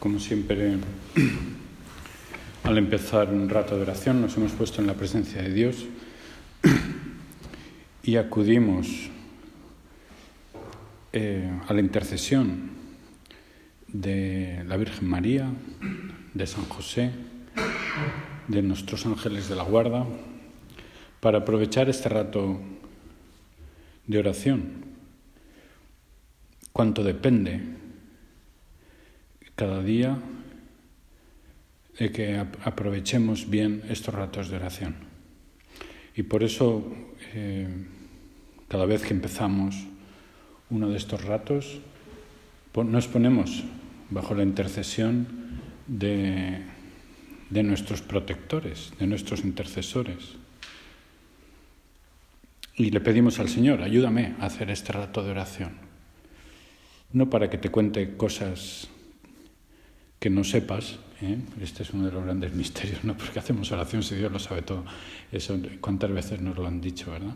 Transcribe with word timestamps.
Como 0.00 0.18
siempre, 0.18 0.78
al 2.64 2.78
empezar 2.78 3.28
un 3.34 3.50
rato 3.50 3.76
de 3.76 3.82
oración 3.82 4.22
nos 4.22 4.34
hemos 4.38 4.52
puesto 4.52 4.80
en 4.80 4.86
la 4.86 4.94
presencia 4.94 5.42
de 5.42 5.52
Dios 5.52 5.84
y 8.02 8.16
acudimos 8.16 8.88
eh, 11.12 11.50
a 11.68 11.74
la 11.74 11.80
intercesión 11.80 12.70
de 13.88 14.64
la 14.66 14.78
Virgen 14.78 15.06
María, 15.06 15.50
de 16.32 16.46
San 16.46 16.64
José, 16.64 17.10
de 18.48 18.62
nuestros 18.62 19.04
ángeles 19.04 19.50
de 19.50 19.56
la 19.56 19.64
guarda, 19.64 20.06
para 21.20 21.40
aprovechar 21.40 21.90
este 21.90 22.08
rato 22.08 22.58
de 24.06 24.18
oración. 24.18 24.82
Cuánto 26.72 27.04
depende 27.04 27.79
cada 29.60 29.82
día 29.82 30.16
de 31.98 32.10
que 32.10 32.40
aprovechemos 32.64 33.50
bien 33.50 33.84
estos 33.90 34.14
ratos 34.14 34.48
de 34.48 34.56
oración. 34.56 34.96
Y 36.16 36.22
por 36.22 36.42
eso, 36.42 36.82
eh, 37.34 37.68
cada 38.68 38.86
vez 38.86 39.02
que 39.02 39.12
empezamos 39.12 39.76
uno 40.70 40.88
de 40.88 40.96
estos 40.96 41.22
ratos, 41.26 41.78
nos 42.72 43.06
ponemos 43.06 43.62
bajo 44.08 44.34
la 44.34 44.44
intercesión 44.44 45.28
de, 45.86 46.64
de 47.50 47.62
nuestros 47.62 48.00
protectores, 48.00 48.94
de 48.98 49.06
nuestros 49.06 49.44
intercesores. 49.44 50.36
Y 52.76 52.92
le 52.92 53.00
pedimos 53.00 53.38
al 53.40 53.50
Señor, 53.50 53.82
ayúdame 53.82 54.36
a 54.40 54.46
hacer 54.46 54.70
este 54.70 54.94
rato 54.94 55.22
de 55.22 55.32
oración. 55.32 55.72
No 57.12 57.28
para 57.28 57.50
que 57.50 57.58
te 57.58 57.68
cuente 57.68 58.16
cosas 58.16 58.88
que 60.20 60.30
no 60.30 60.44
sepas, 60.44 60.98
¿eh? 61.22 61.38
este 61.62 61.82
es 61.82 61.90
uno 61.90 62.06
de 62.06 62.12
los 62.12 62.22
grandes 62.22 62.52
misterios, 62.54 63.02
¿no? 63.02 63.16
Porque 63.16 63.38
hacemos 63.38 63.72
oración 63.72 64.02
si 64.02 64.14
Dios 64.14 64.30
lo 64.30 64.38
sabe 64.38 64.62
todo. 64.62 64.84
Eso, 65.32 65.58
¿cuántas 65.80 66.12
veces 66.12 66.40
nos 66.40 66.56
lo 66.56 66.66
han 66.66 66.80
dicho, 66.80 67.10
verdad? 67.10 67.34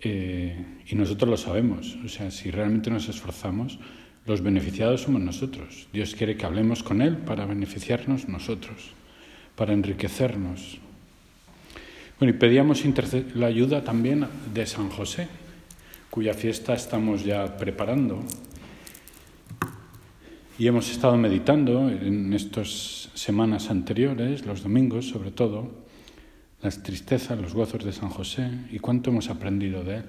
Eh, 0.00 0.82
y 0.86 0.94
nosotros 0.96 1.30
lo 1.30 1.36
sabemos. 1.36 1.96
O 2.04 2.08
sea, 2.08 2.30
si 2.30 2.50
realmente 2.50 2.90
nos 2.90 3.08
esforzamos, 3.08 3.78
los 4.26 4.42
beneficiados 4.42 5.02
somos 5.02 5.22
nosotros. 5.22 5.86
Dios 5.92 6.14
quiere 6.14 6.36
que 6.36 6.44
hablemos 6.44 6.82
con 6.82 7.00
Él 7.00 7.16
para 7.16 7.46
beneficiarnos 7.46 8.28
nosotros, 8.28 8.90
para 9.54 9.72
enriquecernos. 9.72 10.78
Bueno, 12.18 12.34
y 12.34 12.38
pedíamos 12.38 12.82
la 13.34 13.46
ayuda 13.46 13.84
también 13.84 14.26
de 14.52 14.66
San 14.66 14.88
José, 14.88 15.28
cuya 16.10 16.34
fiesta 16.34 16.74
estamos 16.74 17.24
ya 17.24 17.56
preparando. 17.56 18.22
Y 20.56 20.68
hemos 20.68 20.90
estado 20.90 21.16
meditando 21.16 21.90
en 21.90 22.32
estas 22.32 23.10
semanas 23.14 23.70
anteriores, 23.70 24.46
los 24.46 24.62
domingos 24.62 25.08
sobre 25.08 25.32
todo, 25.32 25.84
las 26.62 26.82
tristezas, 26.82 27.40
los 27.40 27.54
gozos 27.54 27.84
de 27.84 27.92
San 27.92 28.08
José 28.08 28.50
y 28.70 28.78
cuánto 28.78 29.10
hemos 29.10 29.28
aprendido 29.30 29.82
de 29.82 29.96
él. 29.96 30.04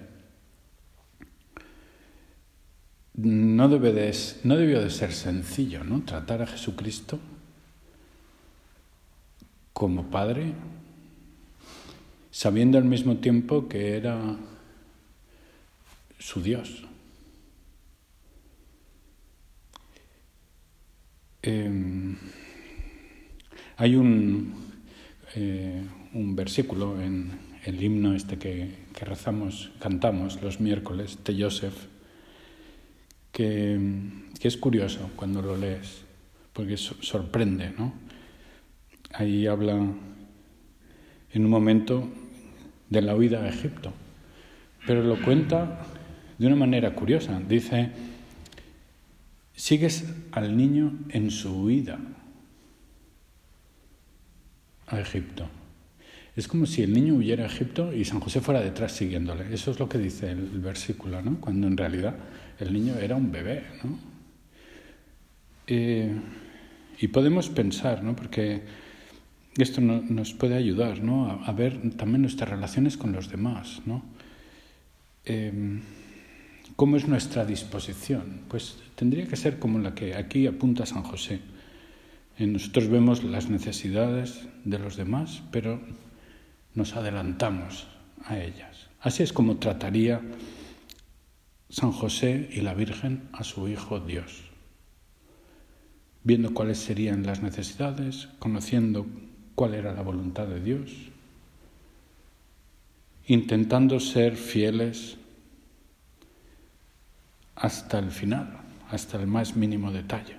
no, 3.17 3.67
no 3.67 4.55
debió 4.57 4.81
de 4.81 4.89
ser 4.89 5.13
sencillo, 5.13 5.83
¿no? 5.83 6.01
Tratar 6.01 6.41
a 6.41 6.47
Jesucristo 6.47 7.19
como 9.73 10.09
Padre, 10.09 10.53
sabiendo 12.31 12.77
al 12.77 12.85
mismo 12.85 13.17
tiempo 13.17 13.67
que 13.67 13.95
era 13.95 14.37
su 16.19 16.41
Dios. 16.41 16.83
Em, 21.45 22.15
hay 23.77 23.95
un, 23.95 24.51
eh, 25.35 25.83
un 26.13 26.35
versículo 26.35 26.99
en 26.99 27.29
el 27.65 27.83
himno 27.83 28.15
este 28.15 28.39
que, 28.39 28.71
que 28.97 29.05
rezamos, 29.05 29.71
cantamos 29.79 30.41
los 30.41 30.59
miércoles 30.59 31.19
de 31.23 31.39
Joseph, 31.39 31.75
que, 33.31 33.79
es 34.41 34.57
curioso 34.57 35.11
cuando 35.15 35.43
lo 35.43 35.55
lees, 35.55 36.03
porque 36.51 36.77
sorprende, 36.77 37.73
¿no? 37.77 37.93
Ahí 39.13 39.45
habla 39.45 39.73
en 39.73 41.45
un 41.45 41.49
momento 41.51 42.09
de 42.89 43.01
la 43.03 43.15
huida 43.15 43.43
a 43.43 43.49
Egipto, 43.49 43.93
pero 44.87 45.03
lo 45.03 45.21
cuenta 45.21 45.85
de 46.39 46.47
una 46.47 46.55
manera 46.55 46.95
curiosa. 46.95 47.39
Dice, 47.47 47.91
sigues 49.55 50.05
al 50.31 50.55
niño 50.57 50.97
en 51.09 51.31
su 51.31 51.63
huida 51.63 51.99
a 54.87 54.99
Egipto. 54.99 55.47
Es 56.35 56.47
como 56.47 56.65
si 56.65 56.83
el 56.83 56.93
niño 56.93 57.15
huyera 57.15 57.45
a 57.45 57.47
Egipto 57.47 57.93
y 57.93 58.03
San 58.03 58.19
José 58.19 58.41
fuera 58.41 58.59
detrás 58.59 58.91
siguiéndole. 58.91 59.53
Eso 59.53 59.71
es 59.71 59.79
lo 59.79 59.87
que 59.87 59.97
dice 59.97 60.31
el, 60.31 60.59
versículo, 60.59 61.21
¿no? 61.21 61.39
Cuando 61.39 61.67
en 61.67 61.77
realidad 61.77 62.15
el 62.59 62.73
niño 62.73 62.95
era 62.95 63.15
un 63.15 63.31
bebé, 63.31 63.63
¿no? 63.83 63.97
Eh, 65.67 66.13
y 66.99 67.07
podemos 67.07 67.49
pensar, 67.49 68.03
¿no? 68.03 68.15
Porque 68.15 68.63
esto 69.57 69.79
nos 69.79 70.33
puede 70.33 70.55
ayudar, 70.55 71.01
¿no? 71.01 71.41
A, 71.45 71.51
ver 71.53 71.91
también 71.95 72.21
nuestras 72.21 72.49
relaciones 72.49 72.97
con 72.97 73.13
los 73.13 73.29
demás, 73.29 73.81
¿no? 73.85 74.03
Em, 75.23 75.81
¿Cómo 76.75 76.97
es 76.97 77.07
nuestra 77.07 77.45
disposición? 77.45 78.41
Pues 78.49 78.75
tendría 78.95 79.25
que 79.27 79.37
ser 79.37 79.59
como 79.59 79.79
la 79.79 79.95
que 79.95 80.15
aquí 80.15 80.45
apunta 80.45 80.85
San 80.85 81.03
José. 81.03 81.39
nosotros 82.37 82.89
vemos 82.89 83.23
las 83.23 83.49
necesidades 83.49 84.41
de 84.65 84.79
los 84.79 84.97
demás, 84.97 85.41
pero 85.51 85.79
nos 86.73 86.97
adelantamos 86.97 87.87
a 88.25 88.39
ellas. 88.39 88.89
Así 88.99 89.23
es 89.23 89.31
como 89.31 89.55
trataría 89.55 90.21
San 91.69 91.93
José 91.93 92.49
y 92.51 92.59
la 92.59 92.73
Virgen 92.73 93.29
a 93.31 93.45
su 93.45 93.69
Hijo 93.69 94.01
Dios, 94.01 94.43
viendo 96.25 96.53
cuáles 96.53 96.79
serían 96.79 97.25
las 97.25 97.41
necesidades, 97.41 98.27
conociendo 98.37 99.05
cuál 99.55 99.75
era 99.75 99.93
la 99.93 100.01
voluntad 100.01 100.47
de 100.47 100.59
Dios, 100.59 100.91
intentando 103.27 104.01
ser 104.01 104.35
fieles 104.35 105.17
hasta 107.55 107.99
el 107.99 108.11
final, 108.11 108.59
hasta 108.89 109.19
el 109.19 109.27
más 109.27 109.55
mínimo 109.55 109.91
detalle. 109.91 110.37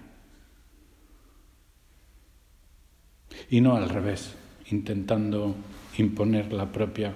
Y 3.51 3.61
no 3.61 3.77
al 3.77 3.89
revés, 3.89 4.35
intentando 4.71 5.55
imponer 5.99 6.53
la 6.53 6.71
propia 6.71 7.15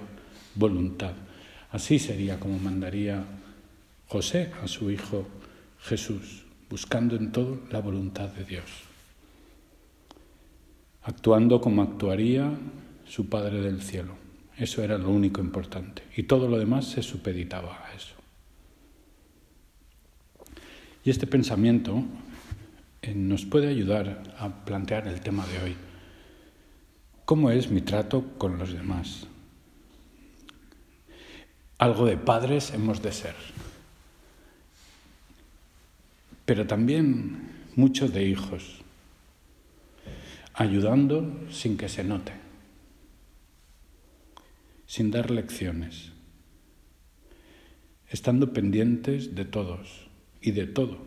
voluntad. 0.55 1.13
Así 1.71 1.99
sería 1.99 2.39
como 2.39 2.57
mandaría 2.59 3.23
José 4.07 4.51
a 4.61 4.67
su 4.67 4.91
hijo 4.91 5.27
Jesús, 5.79 6.43
buscando 6.69 7.15
en 7.15 7.31
todo 7.31 7.61
la 7.71 7.79
voluntad 7.79 8.29
de 8.29 8.43
Dios, 8.43 8.65
actuando 11.03 11.61
como 11.61 11.81
actuaría 11.81 12.51
su 13.05 13.29
Padre 13.29 13.61
del 13.61 13.81
cielo. 13.81 14.15
Eso 14.57 14.83
era 14.83 14.97
lo 14.97 15.09
único 15.09 15.41
importante. 15.41 16.03
Y 16.15 16.23
todo 16.23 16.47
lo 16.47 16.59
demás 16.59 16.85
se 16.85 17.01
supeditaba 17.01 17.85
a 17.85 17.93
eso. 17.93 18.20
Y 21.03 21.09
este 21.09 21.25
pensamiento 21.25 22.03
eh, 23.01 23.15
nos 23.15 23.45
puede 23.45 23.67
ayudar 23.67 24.35
a 24.37 24.63
plantear 24.65 25.07
el 25.07 25.21
tema 25.21 25.45
de 25.47 25.63
hoy. 25.63 25.75
¿Cómo 27.25 27.49
es 27.49 27.71
mi 27.71 27.81
trato 27.81 28.37
con 28.37 28.59
los 28.59 28.73
demás? 28.73 29.27
Algo 31.79 32.05
de 32.05 32.17
padres 32.17 32.71
hemos 32.75 33.01
de 33.01 33.11
ser, 33.11 33.33
pero 36.45 36.67
también 36.67 37.49
mucho 37.75 38.07
de 38.07 38.23
hijos, 38.27 38.81
ayudando 40.53 41.47
sin 41.49 41.77
que 41.77 41.89
se 41.89 42.03
note, 42.03 42.33
sin 44.85 45.09
dar 45.09 45.31
lecciones, 45.31 46.11
estando 48.09 48.53
pendientes 48.53 49.33
de 49.33 49.45
todos 49.45 50.10
y 50.41 50.51
de 50.51 50.67
todo, 50.67 50.97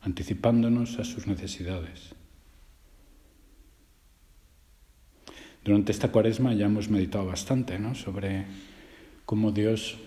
anticipándonos 0.00 0.98
a 0.98 1.04
sus 1.04 1.26
necesidades. 1.26 2.14
Durante 5.64 5.92
esta 5.92 6.10
cuaresma 6.10 6.54
ya 6.54 6.66
hemos 6.66 6.88
meditado 6.88 7.26
bastante 7.26 7.78
¿no? 7.78 7.94
sobre 7.94 8.46
cómo 9.26 9.52
Dios 9.52 9.98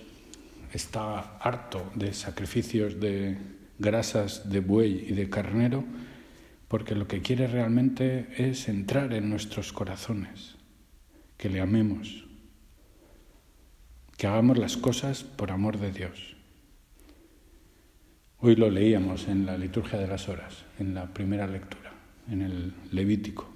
está 0.73 1.37
harto 1.37 1.91
de 1.93 2.13
sacrificios 2.13 2.99
de 2.99 3.37
grasas 3.77 4.49
de 4.49 4.59
buey 4.59 5.05
y 5.09 5.13
de 5.13 5.29
carnero, 5.29 5.83
porque 6.67 6.95
lo 6.95 7.07
que 7.07 7.21
quiere 7.21 7.47
realmente 7.47 8.27
es 8.37 8.67
entrar 8.67 9.13
en 9.13 9.29
nuestros 9.29 9.73
corazones, 9.73 10.55
que 11.37 11.49
le 11.49 11.61
amemos, 11.61 12.25
que 14.17 14.25
hagamos 14.25 14.57
las 14.57 14.77
cosas 14.77 15.23
por 15.23 15.51
amor 15.51 15.77
de 15.77 15.91
Dios. 15.91 16.32
Hoy 18.45 18.57
lo 18.57 18.69
leíamos 18.69 19.29
en 19.29 19.45
la 19.45 19.57
liturgia 19.57 19.97
de 19.97 20.05
las 20.05 20.27
horas, 20.27 20.65
en 20.77 20.93
la 20.93 21.05
primera 21.13 21.47
lectura. 21.47 21.93
en 22.29 22.41
el 22.41 22.73
Levítico. 22.91 23.49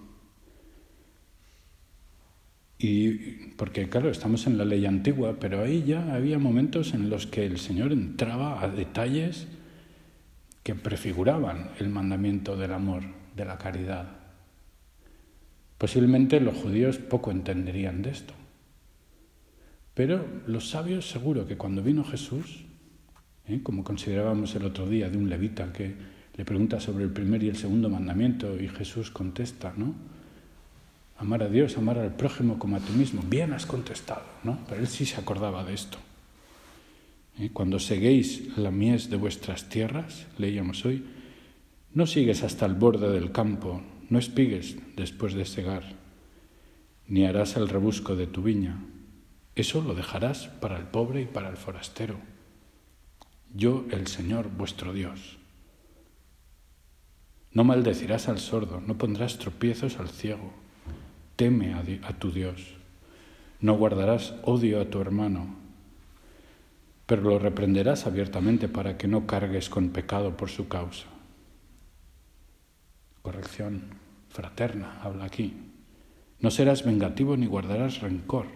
Y 2.78 3.50
porque 3.58 3.90
claro, 3.90 4.10
estamos 4.10 4.48
en 4.48 4.58
la 4.58 4.64
ley 4.64 4.86
antigua, 4.86 5.36
pero 5.42 5.62
ahí 5.62 5.84
ya 5.84 6.16
había 6.16 6.40
momentos 6.40 6.94
en 6.94 7.10
los 7.10 7.28
que 7.28 7.46
el 7.46 7.60
Señor 7.60 7.92
entraba 7.92 8.64
a 8.64 8.70
detalles 8.70 9.48
que 10.64 10.74
prefiguraban 10.74 11.72
el 11.80 11.90
mandamiento 11.90 12.56
del 12.56 12.72
amor, 12.72 13.04
de 13.36 13.44
la 13.44 13.58
caridad. 13.58 14.08
Posiblemente 15.78 16.40
los 16.40 16.56
judíos 16.56 16.98
poco 16.98 17.32
entenderían 17.32 18.04
de 18.04 18.12
esto. 18.12 18.34
Pero 19.94 20.26
los 20.48 20.70
sabios 20.70 21.10
seguro 21.10 21.46
que 21.46 21.58
cuando 21.58 21.84
vino 21.84 22.06
Jesús, 22.06 22.67
¿eh? 23.48 23.62
como 23.64 23.84
considerábamos 23.84 24.56
el 24.56 24.66
otro 24.66 24.88
día 24.88 25.10
de 25.10 25.18
un 25.18 25.30
levita 25.30 25.72
que 25.72 25.94
le 26.36 26.46
pregunta 26.46 26.80
sobre 26.80 27.04
el 27.04 27.12
primer 27.12 27.44
y 27.44 27.50
el 27.50 27.58
segundo 27.58 27.90
mandamiento 27.90 28.62
y 28.62 28.68
Jesús 28.68 29.10
contesta, 29.10 29.74
¿no? 29.76 29.96
Amar 31.18 31.42
a 31.42 31.50
Dios, 31.50 31.78
amar 31.78 31.98
al 31.98 32.16
prójimo 32.16 32.60
como 32.60 32.76
a 32.76 32.80
ti 32.80 32.94
mismo. 32.94 33.24
Bien 33.28 33.52
has 33.54 33.66
contestado, 33.66 34.22
¿no? 34.44 34.60
Pero 34.70 34.82
él 34.82 34.88
sí 34.88 35.04
se 35.06 35.20
acordaba 35.20 35.64
de 35.64 35.74
esto. 35.74 35.98
¿Eh? 37.40 37.50
Cuando 37.52 37.80
seguéis 37.80 38.56
la 38.56 38.70
mies 38.70 39.10
de 39.10 39.18
vuestras 39.18 39.68
tierras, 39.68 40.28
leíamos 40.38 40.86
hoy, 40.86 41.04
no 41.94 42.06
sigues 42.06 42.44
hasta 42.44 42.68
el 42.68 42.76
borde 42.76 43.10
del 43.10 43.32
campo, 43.32 43.82
no 44.12 44.20
espigues 44.20 44.78
después 44.96 45.34
de 45.34 45.46
segar, 45.46 45.96
ni 47.08 47.26
harás 47.26 47.58
el 47.58 47.68
rebusco 47.68 48.16
de 48.16 48.28
tu 48.28 48.44
viña. 48.44 48.78
Eso 49.56 49.82
lo 49.82 49.96
dejarás 49.96 50.48
para 50.48 50.78
el 50.78 50.86
pobre 50.86 51.24
y 51.24 51.26
para 51.26 51.50
el 51.50 51.58
forastero. 51.58 52.20
Yo, 53.54 53.86
el 53.92 54.08
Señor, 54.08 54.50
vuestro 54.50 54.94
Dios. 54.94 55.38
No 57.52 57.64
maldecirás 57.64 58.28
al 58.28 58.40
sordo, 58.40 58.82
no 58.82 58.98
pondrás 58.98 59.38
tropiezos 59.38 60.00
al 60.00 60.10
ciego 60.10 60.54
Teme 61.38 61.76
a, 61.76 62.14
tu 62.14 62.32
Dios. 62.32 62.74
No 63.62 63.78
guardarás 63.78 64.34
odio 64.42 64.82
a 64.82 64.86
tu 64.86 65.00
hermano, 65.00 65.54
pero 67.06 67.22
lo 67.22 67.38
reprenderás 67.38 68.08
abiertamente 68.08 68.68
para 68.68 68.98
que 68.98 69.08
no 69.08 69.28
cargues 69.28 69.70
con 69.70 69.90
pecado 69.90 70.36
por 70.36 70.50
su 70.50 70.68
causa. 70.68 71.06
Corrección 73.22 73.84
fraterna, 74.30 75.00
habla 75.04 75.26
aquí. 75.26 75.54
No 76.40 76.50
serás 76.50 76.84
vengativo 76.84 77.38
ni 77.38 77.46
guardarás 77.46 78.02
rencor. 78.02 78.48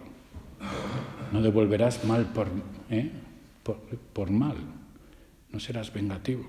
No 1.32 1.40
devolverás 1.40 2.04
mal 2.04 2.32
por, 2.32 2.48
¿eh? 2.90 3.12
por, 3.62 3.76
por 4.12 4.32
mal. 4.32 4.56
No 5.52 5.60
serás 5.60 5.92
vengativo. 5.92 6.44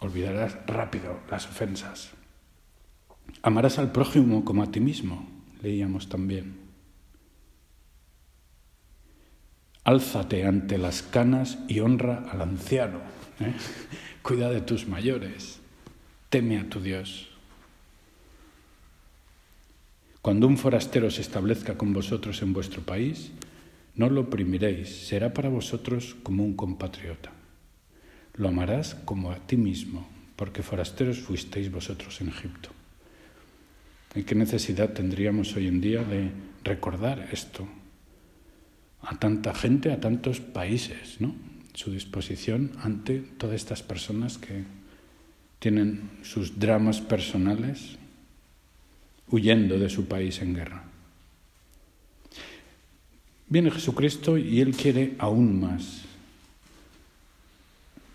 Olvidarás 0.00 0.66
rápido 0.66 1.20
las 1.30 1.46
ofensas. 1.46 2.10
Amarás 3.42 3.78
al 3.78 3.92
prójimo 3.92 4.44
como 4.44 4.62
a 4.62 4.70
ti 4.70 4.80
mismo, 4.80 5.28
leíamos 5.62 6.08
también. 6.08 6.64
Álzate 9.84 10.46
ante 10.46 10.78
las 10.78 11.02
canas 11.02 11.58
y 11.68 11.80
honra 11.80 12.24
al 12.30 12.40
anciano. 12.40 13.00
¿eh? 13.40 13.54
Cuida 14.22 14.48
de 14.48 14.62
tus 14.62 14.88
mayores. 14.88 15.60
Teme 16.30 16.58
a 16.58 16.68
tu 16.68 16.80
Dios. 16.80 17.28
Cuando 20.22 20.46
un 20.46 20.56
forastero 20.56 21.10
se 21.10 21.20
establezca 21.20 21.76
con 21.76 21.92
vosotros 21.92 22.40
en 22.40 22.54
vuestro 22.54 22.80
país, 22.80 23.30
no 23.94 24.10
lo 24.10 24.22
oprimiréis, 24.22 25.06
será 25.06 25.32
para 25.32 25.48
vosotros 25.48 26.16
como 26.22 26.44
un 26.44 26.54
compatriota. 26.54 27.32
Lo 28.34 28.48
amarás 28.48 28.94
como 28.94 29.30
a 29.30 29.38
ti 29.46 29.56
mismo, 29.56 30.08
porque 30.36 30.62
forasteros 30.62 31.20
fuisteis 31.20 31.70
vosotros 31.70 32.20
en 32.20 32.28
Egipto. 32.28 32.70
¿Y 34.14 34.24
qué 34.24 34.34
necesidad 34.34 34.92
tendríamos 34.92 35.54
hoy 35.56 35.68
en 35.68 35.80
día 35.80 36.02
de 36.02 36.30
recordar 36.64 37.28
esto 37.32 37.68
a 39.02 39.16
tanta 39.18 39.54
gente, 39.54 39.92
a 39.92 40.00
tantos 40.00 40.40
países, 40.40 41.20
¿no? 41.20 41.34
Su 41.74 41.90
disposición 41.90 42.72
ante 42.82 43.18
todas 43.18 43.56
estas 43.56 43.82
personas 43.82 44.38
que 44.38 44.64
tienen 45.58 46.10
sus 46.22 46.58
dramas 46.58 47.00
personales 47.00 47.96
huyendo 49.28 49.78
de 49.78 49.88
su 49.88 50.06
país 50.06 50.40
en 50.40 50.54
guerra. 50.54 50.93
Viene 53.54 53.70
Jesucristo 53.70 54.36
y 54.36 54.60
Él 54.60 54.74
quiere 54.74 55.14
aún 55.16 55.60
más 55.60 56.02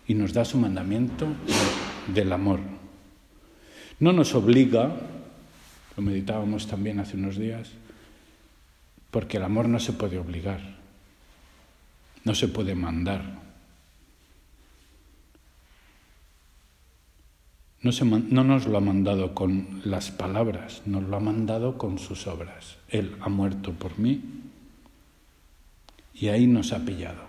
y 0.06 0.12
nos 0.12 0.34
da 0.34 0.44
su 0.44 0.58
mandamiento 0.58 1.28
del 2.12 2.30
amor. 2.34 2.60
No 4.00 4.12
nos 4.12 4.34
obliga, 4.34 4.94
lo 5.96 6.02
meditábamos 6.02 6.66
también 6.66 7.00
hace 7.00 7.16
unos 7.16 7.38
días, 7.38 7.70
porque 9.10 9.38
el 9.38 9.44
amor 9.44 9.66
no 9.66 9.80
se 9.80 9.94
puede 9.94 10.18
obligar, 10.18 10.60
no 12.22 12.34
se 12.34 12.46
puede 12.46 12.74
mandar. 12.74 13.40
No, 17.80 17.92
no, 18.28 18.44
nos 18.44 18.66
lo 18.66 18.76
ha 18.76 18.82
mandado 18.82 19.34
con 19.34 19.80
las 19.86 20.10
palabras, 20.10 20.82
nos 20.84 21.04
lo 21.04 21.16
ha 21.16 21.20
mandado 21.20 21.78
con 21.78 21.98
sus 21.98 22.26
obras. 22.26 22.76
Él 22.90 23.16
ha 23.22 23.30
muerto 23.30 23.72
por 23.72 23.98
mí 23.98 24.49
y 26.20 26.28
ahí 26.28 26.46
nos 26.46 26.72
ha 26.72 26.84
pillado. 26.84 27.22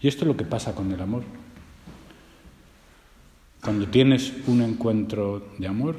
Y 0.00 0.08
esto 0.08 0.22
es 0.22 0.28
lo 0.28 0.36
que 0.36 0.44
pasa 0.44 0.74
con 0.74 0.90
el 0.92 1.00
amor. 1.00 1.24
Cuando 3.60 3.88
tienes 3.88 4.32
un 4.46 4.62
encuentro 4.62 5.50
de 5.58 5.66
amor, 5.66 5.96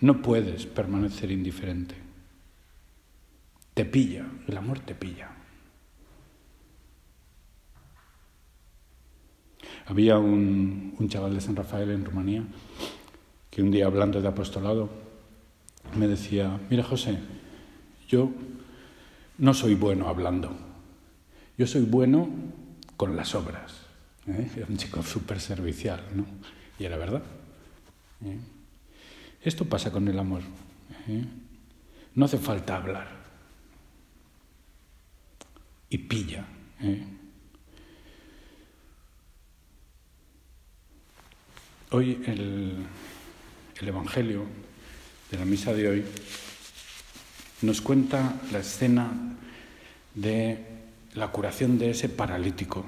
no 0.00 0.22
puedes 0.22 0.66
permanecer 0.66 1.30
indiferente. 1.30 1.94
Te 3.74 3.84
pilla, 3.84 4.26
el 4.48 4.56
amor 4.56 4.80
te 4.80 4.94
pilla. 4.94 5.30
Había 9.86 10.18
un, 10.18 10.96
chaval 11.08 11.34
de 11.34 11.40
San 11.42 11.54
Rafael 11.54 11.90
en 11.90 12.04
Rumanía 12.04 12.42
que 13.50 13.62
un 13.62 13.70
día 13.70 13.86
hablando 13.86 14.20
de 14.20 14.26
apostolado 14.26 14.88
me 15.96 16.08
decía, 16.08 16.58
mira 16.70 16.82
José, 16.82 17.18
yo 18.08 18.30
no 19.38 19.54
soy 19.54 19.74
bueno 19.74 20.08
hablando, 20.08 20.56
yo 21.56 21.66
soy 21.66 21.82
bueno 21.82 22.28
con 22.96 23.16
las 23.16 23.34
obras. 23.34 23.84
¿eh? 24.26 24.64
Un 24.68 24.76
chico 24.76 25.02
súper 25.02 25.40
servicial, 25.40 26.02
¿no? 26.14 26.26
Y 26.78 26.84
era 26.84 26.96
verdad. 26.96 27.22
¿eh? 28.24 28.38
Esto 29.42 29.64
pasa 29.64 29.90
con 29.90 30.08
el 30.08 30.18
amor. 30.18 30.42
¿eh? 31.08 31.24
No 32.14 32.24
hace 32.24 32.38
falta 32.38 32.76
hablar. 32.76 33.24
Y 35.90 35.98
pilla. 35.98 36.44
Hoy 41.90 42.20
el, 42.26 42.84
el 43.80 43.88
Evangelio 43.88 44.44
de 45.30 45.38
la 45.38 45.44
misa 45.44 45.72
de 45.72 45.88
hoy 45.88 46.04
nos 47.62 47.80
cuenta 47.80 48.40
la 48.52 48.58
escena 48.58 49.36
de 50.14 50.58
la 51.14 51.28
curación 51.28 51.78
de 51.78 51.90
ese 51.90 52.08
paralítico. 52.08 52.84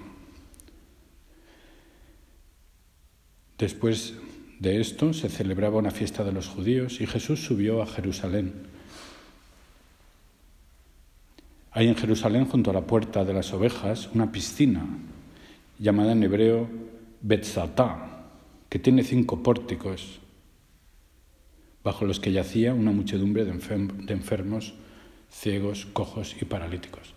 Después 3.58 4.14
de 4.58 4.80
esto 4.80 5.12
se 5.12 5.28
celebraba 5.28 5.78
una 5.78 5.90
fiesta 5.90 6.24
de 6.24 6.32
los 6.32 6.48
judíos 6.48 7.00
y 7.00 7.06
Jesús 7.06 7.44
subió 7.44 7.82
a 7.82 7.86
Jerusalén. 7.86 8.52
Hay 11.72 11.88
en 11.88 11.96
Jerusalén, 11.96 12.46
junto 12.46 12.70
a 12.70 12.74
la 12.74 12.86
puerta 12.86 13.24
de 13.24 13.34
las 13.34 13.52
ovejas, 13.52 14.08
una 14.14 14.32
piscina 14.32 14.86
llamada 15.78 16.12
en 16.12 16.22
hebreo 16.22 16.68
Betzatá, 17.20 18.24
que 18.70 18.78
tiene 18.78 19.04
cinco 19.04 19.42
pórticos, 19.42 20.20
bajo 21.86 22.04
los 22.04 22.18
que 22.18 22.32
yacía 22.32 22.74
una 22.74 22.90
muchedumbre 22.90 23.44
de 23.44 23.52
enfermos, 24.12 24.74
ciegos, 25.30 25.86
cojos 25.92 26.34
y 26.42 26.44
paralíticos. 26.44 27.14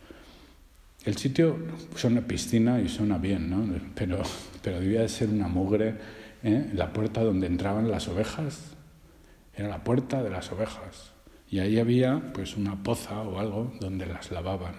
El 1.05 1.17
sitio 1.17 1.57
suena 1.95 2.21
piscina 2.21 2.79
y 2.79 2.88
suena 2.88 3.17
bien, 3.17 3.49
¿no? 3.49 3.67
Pero, 3.95 4.21
pero 4.61 4.79
debía 4.79 5.01
de 5.01 5.09
ser 5.09 5.29
una 5.29 5.47
mugre. 5.47 5.95
¿eh? 6.43 6.69
La 6.75 6.93
puerta 6.93 7.23
donde 7.23 7.47
entraban 7.47 7.89
las 7.89 8.09
ovejas 8.09 8.75
era 9.55 9.69
la 9.69 9.83
puerta 9.83 10.21
de 10.21 10.29
las 10.29 10.51
ovejas. 10.51 11.13
Y 11.49 11.57
ahí 11.57 11.79
había 11.79 12.31
pues 12.31 12.55
una 12.55 12.83
poza 12.83 13.21
o 13.21 13.39
algo 13.39 13.73
donde 13.79 14.05
las 14.05 14.29
lavaban. 14.29 14.75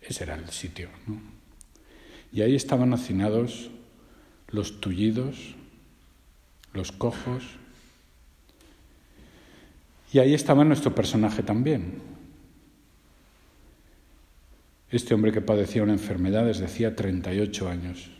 Ese 0.00 0.24
era 0.24 0.34
el 0.34 0.48
sitio. 0.48 0.88
Y 2.32 2.42
ahí 2.42 2.56
estaban 2.56 2.92
hacinados 2.92 3.70
los 4.48 4.80
tullidos, 4.80 5.54
los 6.72 6.90
cojos. 6.90 7.61
Y 10.12 10.18
ahí 10.18 10.34
estaba 10.34 10.64
nuestro 10.64 10.94
personaje 10.94 11.42
también, 11.42 11.94
este 14.90 15.14
hombre 15.14 15.32
que 15.32 15.40
padecía 15.40 15.82
una 15.82 15.94
enfermedad 15.94 16.44
desde 16.44 16.66
hacía 16.66 16.94
38 16.94 17.68
años. 17.68 18.10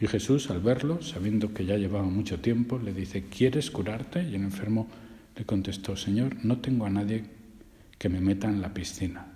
Y 0.00 0.08
Jesús, 0.08 0.50
al 0.50 0.60
verlo, 0.60 1.00
sabiendo 1.02 1.54
que 1.54 1.64
ya 1.64 1.76
llevaba 1.76 2.04
mucho 2.04 2.40
tiempo, 2.40 2.78
le 2.78 2.92
dice, 2.92 3.26
¿quieres 3.30 3.70
curarte? 3.70 4.24
Y 4.24 4.34
el 4.34 4.42
enfermo 4.42 4.88
le 5.36 5.44
contestó, 5.44 5.96
Señor, 5.96 6.44
no 6.44 6.58
tengo 6.58 6.84
a 6.84 6.90
nadie 6.90 7.24
que 7.96 8.08
me 8.08 8.20
meta 8.20 8.48
en 8.48 8.60
la 8.60 8.74
piscina. 8.74 9.32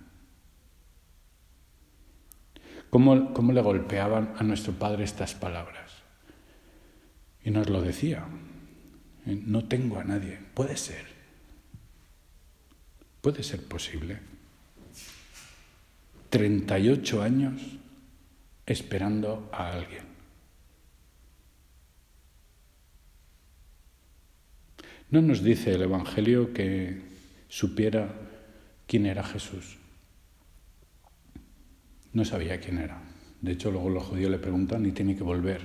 ¿Cómo, 2.89 3.33
cómo 3.33 3.53
le 3.53 3.61
golpeaban 3.61 4.33
a 4.37 4.43
nuestro 4.43 4.73
Padre 4.73 5.05
estas 5.05 5.33
palabras? 5.33 5.93
Y 7.43 7.51
nos 7.51 7.69
lo 7.69 7.81
decía, 7.81 8.27
no 9.25 9.63
tengo 9.63 9.97
a 9.97 10.03
nadie, 10.03 10.37
puede 10.53 10.75
ser, 10.75 11.10
puede 13.21 13.43
ser 13.43 13.63
posible. 13.63 14.19
38 16.29 17.21
años 17.21 17.61
esperando 18.65 19.49
a 19.51 19.71
alguien. 19.71 20.03
No 25.09 25.21
nos 25.21 25.43
dice 25.43 25.73
el 25.73 25.81
Evangelio 25.81 26.53
que 26.53 27.01
supiera 27.49 28.13
quién 28.87 29.05
era 29.05 29.23
Jesús. 29.23 29.77
No 32.13 32.23
sabía 32.23 32.61
quién 32.61 32.77
era. 32.77 33.01
De 33.41 33.51
hecho, 33.51 33.71
luego 33.71 33.89
los 33.89 34.03
judíos 34.03 34.31
le 34.31 34.37
preguntan 34.37 34.85
y 34.85 34.91
tiene 34.91 35.15
que 35.17 35.23
volver 35.23 35.61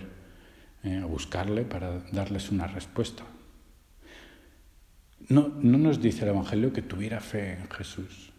eh, 0.82 0.96
a 0.96 1.06
buscarle 1.06 1.62
para 1.62 2.00
darles 2.10 2.50
una 2.50 2.66
respuesta. 2.66 3.24
No, 5.28 5.48
no 5.48 5.78
nos 5.78 6.00
dice 6.00 6.22
el 6.22 6.30
Evangelio 6.30 6.72
que 6.72 6.82
tuviera 6.82 7.20
fe 7.20 7.54
en 7.54 7.68
Jesús. 7.68 8.30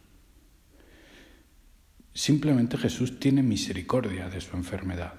Simplemente 2.13 2.77
Jesús 2.77 3.19
tiene 3.19 3.43
misericordia 3.43 4.29
de 4.29 4.41
su 4.41 4.55
enfermedad. 4.55 5.13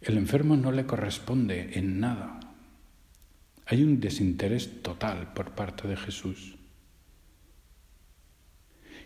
El 0.00 0.18
enfermo 0.18 0.56
no 0.56 0.72
le 0.72 0.84
corresponde 0.84 1.78
en 1.78 1.98
nada. 2.00 2.40
Hay 3.66 3.82
un 3.82 4.00
desinterés 4.00 4.82
total 4.82 5.32
por 5.32 5.52
parte 5.52 5.88
de 5.88 5.96
Jesús. 5.96 6.56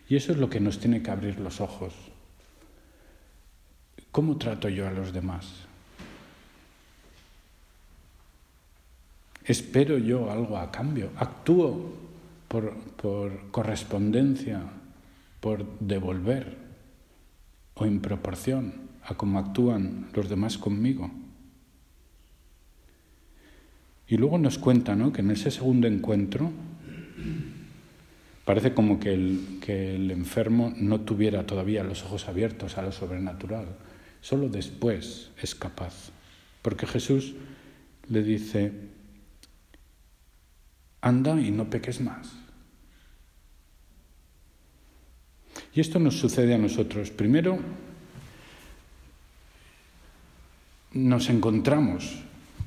Y 0.09 0.15
eso 0.15 0.33
es 0.33 0.39
lo 0.39 0.49
que 0.49 0.59
nos 0.59 0.79
tiene 0.79 1.01
que 1.01 1.09
abrir 1.09 1.39
los 1.39 1.61
ojos. 1.61 1.93
¿Cómo 4.11 4.37
trato 4.37 4.67
yo 4.67 4.87
a 4.87 4.91
los 4.91 5.13
demás? 5.13 5.70
¿Espero 9.45 9.97
yo 9.97 10.31
algo 10.31 10.57
a 10.57 10.71
cambio? 10.71 11.09
¿Actúo 11.17 11.93
por, 12.47 12.75
por 12.97 13.49
correspondencia 13.51 14.61
por 15.39 15.79
devolver 15.79 16.57
o 17.73 17.85
en 17.85 17.99
proporción 17.99 18.91
a 19.03 19.15
cómo 19.15 19.39
actúan 19.39 20.09
los 20.13 20.29
demás 20.29 20.57
conmigo. 20.57 21.09
Y 24.07 24.17
luego 24.17 24.37
nos 24.37 24.57
cuenta 24.57 24.95
¿no? 24.95 25.11
que 25.11 25.21
en 25.21 25.31
ese 25.31 25.51
segundo 25.51 25.87
encuentro 25.87 26.51
parece 28.45 28.73
como 28.73 28.99
que 28.99 29.13
el, 29.13 29.59
que 29.61 29.95
el 29.95 30.11
enfermo 30.11 30.73
no 30.75 31.01
tuviera 31.01 31.45
todavía 31.45 31.83
los 31.83 32.03
ojos 32.03 32.27
abiertos 32.27 32.77
a 32.77 32.81
lo 32.81 32.91
sobrenatural. 32.91 33.65
Solo 34.19 34.49
después 34.49 35.31
es 35.41 35.55
capaz. 35.55 36.11
Porque 36.61 36.85
Jesús 36.85 37.33
le 38.09 38.21
dice, 38.21 38.71
anda 41.01 41.39
y 41.39 41.51
no 41.51 41.69
peques 41.69 41.99
más. 42.01 42.31
Y 45.73 45.81
esto 45.81 45.99
nos 45.99 46.17
sucede 46.17 46.53
a 46.53 46.57
nosotros. 46.57 47.11
Primero, 47.11 47.59
nos 50.93 51.29
encontramos 51.29 52.17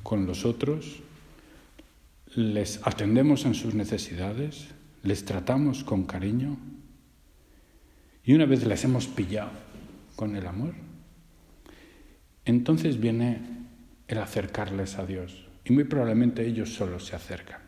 con 0.03 0.25
los 0.25 0.45
otros, 0.45 1.01
les 2.35 2.85
atendemos 2.85 3.45
en 3.45 3.53
sus 3.53 3.73
necesidades, 3.73 4.67
les 5.03 5.25
tratamos 5.25 5.83
con 5.83 6.05
cariño 6.05 6.57
y 8.23 8.33
una 8.33 8.45
vez 8.45 8.65
les 8.65 8.83
hemos 8.83 9.07
pillado 9.07 9.51
con 10.15 10.35
el 10.35 10.47
amor, 10.47 10.73
entonces 12.45 12.99
viene 12.99 13.41
el 14.07 14.17
acercarles 14.17 14.97
a 14.97 15.05
Dios 15.05 15.45
y 15.63 15.73
muy 15.73 15.83
probablemente 15.83 16.45
ellos 16.45 16.73
solos 16.73 17.05
se 17.05 17.15
acercan. 17.15 17.64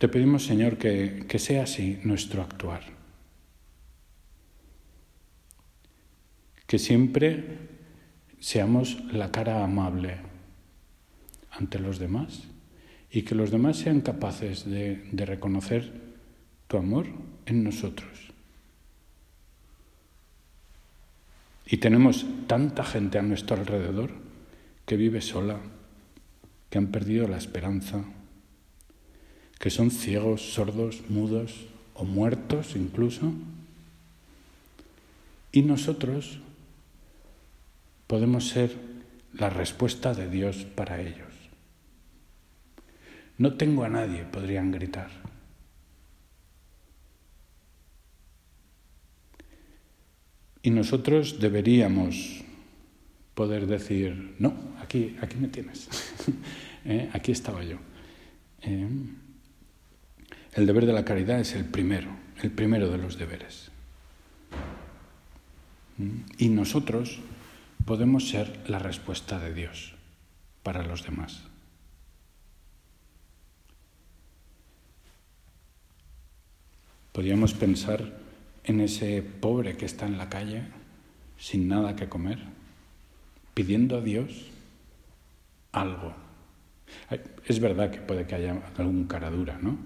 Te 0.00 0.08
pedimos, 0.08 0.46
Señor, 0.46 0.78
que, 0.78 1.26
que 1.28 1.38
sea 1.38 1.64
así 1.64 2.00
nuestro 2.04 2.40
actuar. 2.40 2.80
Que 6.66 6.78
siempre 6.78 7.58
seamos 8.38 9.04
la 9.12 9.30
cara 9.30 9.62
amable 9.62 10.16
ante 11.50 11.78
los 11.78 11.98
demás 11.98 12.44
y 13.10 13.24
que 13.24 13.34
los 13.34 13.50
demás 13.50 13.76
sean 13.76 14.00
capaces 14.00 14.64
de, 14.64 15.06
de, 15.12 15.26
reconocer 15.26 15.92
tu 16.66 16.78
amor 16.78 17.06
en 17.44 17.62
nosotros. 17.62 18.32
Y 21.66 21.76
tenemos 21.76 22.24
tanta 22.46 22.84
gente 22.84 23.18
a 23.18 23.22
nuestro 23.22 23.54
alrededor 23.54 24.12
que 24.86 24.96
vive 24.96 25.20
sola, 25.20 25.60
que 26.70 26.78
han 26.78 26.86
perdido 26.86 27.28
la 27.28 27.36
esperanza, 27.36 28.02
que 29.60 29.68
son 29.68 29.90
ciegos, 29.90 30.54
sordos, 30.54 31.02
mudos 31.10 31.66
o 31.94 32.04
muertos 32.04 32.74
incluso. 32.74 33.30
Y 35.52 35.62
nosotros 35.62 36.40
podemos 38.06 38.48
ser 38.48 38.74
la 39.34 39.50
respuesta 39.50 40.14
de 40.14 40.30
Dios 40.30 40.64
para 40.64 41.00
ellos. 41.00 41.28
No 43.36 43.54
tengo 43.54 43.84
a 43.84 43.90
nadie, 43.90 44.24
podrían 44.24 44.72
gritar. 44.72 45.10
Y 50.62 50.70
nosotros 50.70 51.38
deberíamos 51.38 52.44
poder 53.34 53.66
decir, 53.66 54.36
no, 54.38 54.54
aquí, 54.80 55.16
aquí 55.20 55.36
me 55.36 55.48
tienes, 55.48 55.88
¿Eh? 56.84 57.10
aquí 57.12 57.32
estaba 57.32 57.62
yo. 57.62 57.76
¿Eh? 58.62 58.88
El 60.52 60.66
deber 60.66 60.86
de 60.86 60.92
la 60.92 61.04
caridad 61.04 61.38
es 61.38 61.54
el 61.54 61.64
primero, 61.64 62.10
el 62.42 62.50
primero 62.50 62.90
de 62.90 62.98
los 62.98 63.18
deberes. 63.18 63.70
Y 66.38 66.48
nosotros 66.48 67.20
podemos 67.84 68.28
ser 68.28 68.60
la 68.68 68.78
respuesta 68.78 69.38
de 69.38 69.54
Dios 69.54 69.94
para 70.62 70.82
los 70.82 71.04
demás. 71.04 71.42
Podríamos 77.12 77.54
pensar 77.54 78.18
en 78.64 78.80
ese 78.80 79.22
pobre 79.22 79.76
que 79.76 79.84
está 79.84 80.06
en 80.06 80.18
la 80.18 80.28
calle 80.28 80.62
sin 81.38 81.68
nada 81.68 81.96
que 81.96 82.08
comer, 82.08 82.38
pidiendo 83.54 83.98
a 83.98 84.00
Dios 84.00 84.46
algo. 85.72 86.14
Es 87.46 87.60
verdad 87.60 87.90
que 87.90 87.98
puede 87.98 88.26
que 88.26 88.34
haya 88.34 88.62
algún 88.76 89.06
cara 89.06 89.30
dura, 89.30 89.58
¿no? 89.60 89.78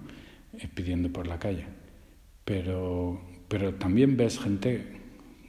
Pidiendo 0.75 1.13
por 1.13 1.27
la 1.27 1.39
calle. 1.39 1.67
Pero, 2.45 3.21
pero 3.49 3.75
también 3.75 4.17
ves 4.17 4.39
gente 4.39 5.01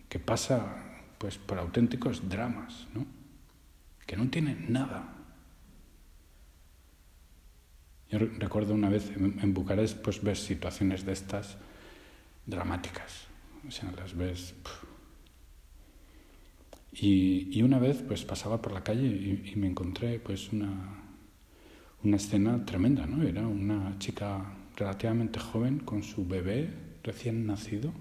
que 0.09 0.19
pasa 0.19 0.83
pues, 1.17 1.37
por 1.37 1.59
auténticos 1.59 2.29
dramas, 2.29 2.87
¿no? 2.93 3.05
que 4.05 4.15
no 4.15 4.29
tienen 4.29 4.71
nada. 4.71 5.13
Yo 8.09 8.19
recuerdo 8.19 8.73
una 8.73 8.89
vez 8.89 9.11
en, 9.17 9.53
Bucarest 9.53 9.97
pues 9.97 10.21
ves 10.21 10.39
situaciones 10.39 11.05
de 11.05 11.13
estas 11.13 11.57
dramáticas, 12.45 13.27
o 13.67 13.71
sea, 13.71 13.91
las 13.91 14.15
ves... 14.15 14.53
Y, 16.97 17.49
y, 17.51 17.61
una 17.61 17.77
vez 17.77 18.01
pues 18.07 18.23
pasaba 18.23 18.61
por 18.61 18.71
la 18.71 18.81
calle 18.81 19.05
y, 19.05 19.51
y 19.51 19.55
me 19.57 19.67
encontré 19.67 20.17
pues 20.17 20.53
una, 20.53 21.03
una 22.05 22.15
escena 22.15 22.63
tremenda, 22.65 23.05
¿no? 23.05 23.21
Era 23.21 23.45
una 23.45 23.99
chica 23.99 24.45
relativamente 24.75 25.39
joven 25.39 25.79
con 25.79 26.03
su 26.03 26.27
bebé 26.27 26.69
recién 27.03 27.45
nacido, 27.45 27.93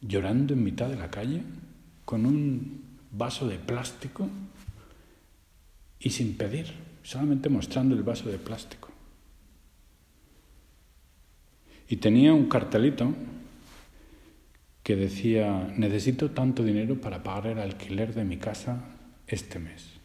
llorando 0.00 0.54
en 0.54 0.64
mitad 0.64 0.88
de 0.88 0.96
la 0.96 1.10
calle, 1.10 1.42
con 2.04 2.24
un 2.24 2.82
vaso 3.10 3.48
de 3.48 3.58
plástico 3.58 4.28
y 5.98 6.10
sin 6.10 6.36
pedir, 6.36 6.72
solamente 7.02 7.48
mostrando 7.48 7.94
el 7.94 8.02
vaso 8.02 8.28
de 8.28 8.38
plástico. 8.38 8.90
Y 11.88 11.96
tenía 11.96 12.32
un 12.32 12.48
cartelito 12.48 13.14
que 14.82 14.96
decía, 14.96 15.72
necesito 15.76 16.30
tanto 16.30 16.62
dinero 16.62 17.00
para 17.00 17.22
pagar 17.22 17.48
el 17.48 17.58
alquiler 17.58 18.14
de 18.14 18.24
mi 18.24 18.36
casa 18.36 18.84
este 19.26 19.58
mes. 19.58 19.95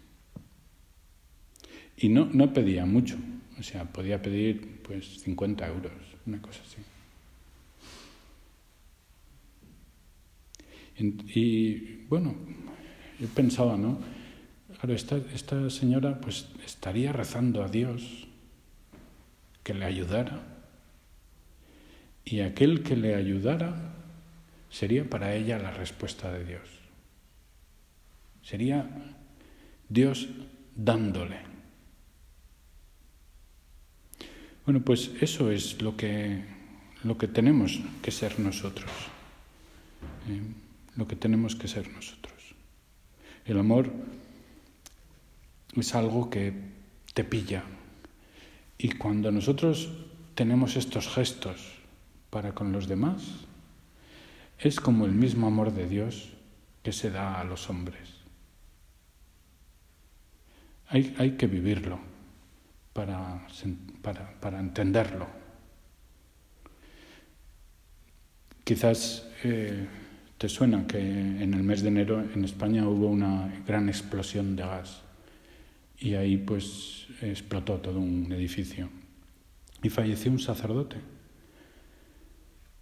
Y 2.01 2.09
no, 2.09 2.25
no 2.25 2.51
pedía 2.51 2.85
mucho, 2.85 3.15
o 3.59 3.63
sea, 3.63 3.85
podía 3.85 4.19
pedir 4.19 4.81
pues 4.81 5.19
50 5.21 5.67
euros, 5.67 5.93
una 6.25 6.41
cosa 6.41 6.61
así. 6.67 6.81
Y, 11.33 12.05
bueno, 12.07 12.35
yo 13.19 13.27
pensaba, 13.27 13.77
¿no? 13.77 13.99
Claro, 14.79 14.95
esta, 14.95 15.17
esta 15.33 15.69
señora 15.69 16.19
pues 16.19 16.49
estaría 16.65 17.11
rezando 17.11 17.63
a 17.63 17.67
Dios 17.67 18.27
que 19.63 19.75
le 19.75 19.85
ayudara. 19.85 20.41
Y 22.25 22.39
aquel 22.39 22.81
que 22.81 22.95
le 22.95 23.15
ayudara 23.15 23.93
sería 24.69 25.07
para 25.07 25.35
ella 25.35 25.59
la 25.59 25.71
respuesta 25.71 26.31
de 26.31 26.45
Dios. 26.45 26.67
Sería 28.41 28.89
Dios 29.87 30.29
dándole. 30.75 31.50
Bueno, 34.65 34.81
pues 34.81 35.11
eso 35.21 35.51
es 35.51 35.81
lo 35.81 35.97
que, 35.97 36.43
lo 37.03 37.17
que 37.17 37.27
tenemos 37.27 37.79
que 38.01 38.11
ser 38.11 38.39
nosotros. 38.39 38.91
¿eh? 40.29 40.41
lo 40.95 41.07
que 41.07 41.15
tenemos 41.15 41.55
que 41.55 41.67
ser 41.67 41.89
nosotros. 41.89 42.55
El 43.45 43.59
amor 43.59 43.91
es 45.75 45.95
algo 45.95 46.29
que 46.29 46.53
te 47.13 47.23
pilla. 47.23 47.63
Y 48.77 48.89
cuando 48.89 49.31
nosotros 49.31 49.89
tenemos 50.35 50.75
estos 50.75 51.07
gestos 51.07 51.73
para 52.29 52.53
con 52.53 52.71
los 52.71 52.87
demás, 52.87 53.23
es 54.59 54.79
como 54.79 55.05
el 55.05 55.11
mismo 55.11 55.47
amor 55.47 55.73
de 55.73 55.87
Dios 55.87 56.29
que 56.83 56.91
se 56.91 57.09
da 57.09 57.39
a 57.39 57.43
los 57.43 57.69
hombres. 57.69 58.09
Hay, 60.87 61.15
hay 61.17 61.31
que 61.31 61.47
vivirlo 61.47 62.10
para, 62.93 63.47
para, 64.01 64.39
para 64.39 64.59
entenderlo. 64.59 65.27
Quizás 68.63 69.27
eh, 69.43 69.87
te 70.37 70.49
suena 70.49 70.87
que 70.87 70.99
en 70.99 71.53
el 71.53 71.63
mes 71.63 71.81
de 71.81 71.89
enero 71.89 72.21
en 72.21 72.43
España 72.45 72.87
hubo 72.87 73.07
una 73.07 73.63
gran 73.67 73.89
explosión 73.89 74.55
de 74.55 74.63
gas 74.63 75.01
y 75.99 76.15
ahí 76.15 76.37
pues 76.37 77.07
explotó 77.21 77.77
todo 77.79 77.99
un 77.99 78.31
edificio 78.31 78.89
y 79.83 79.89
falleció 79.89 80.31
un 80.31 80.39
sacerdote. 80.39 80.97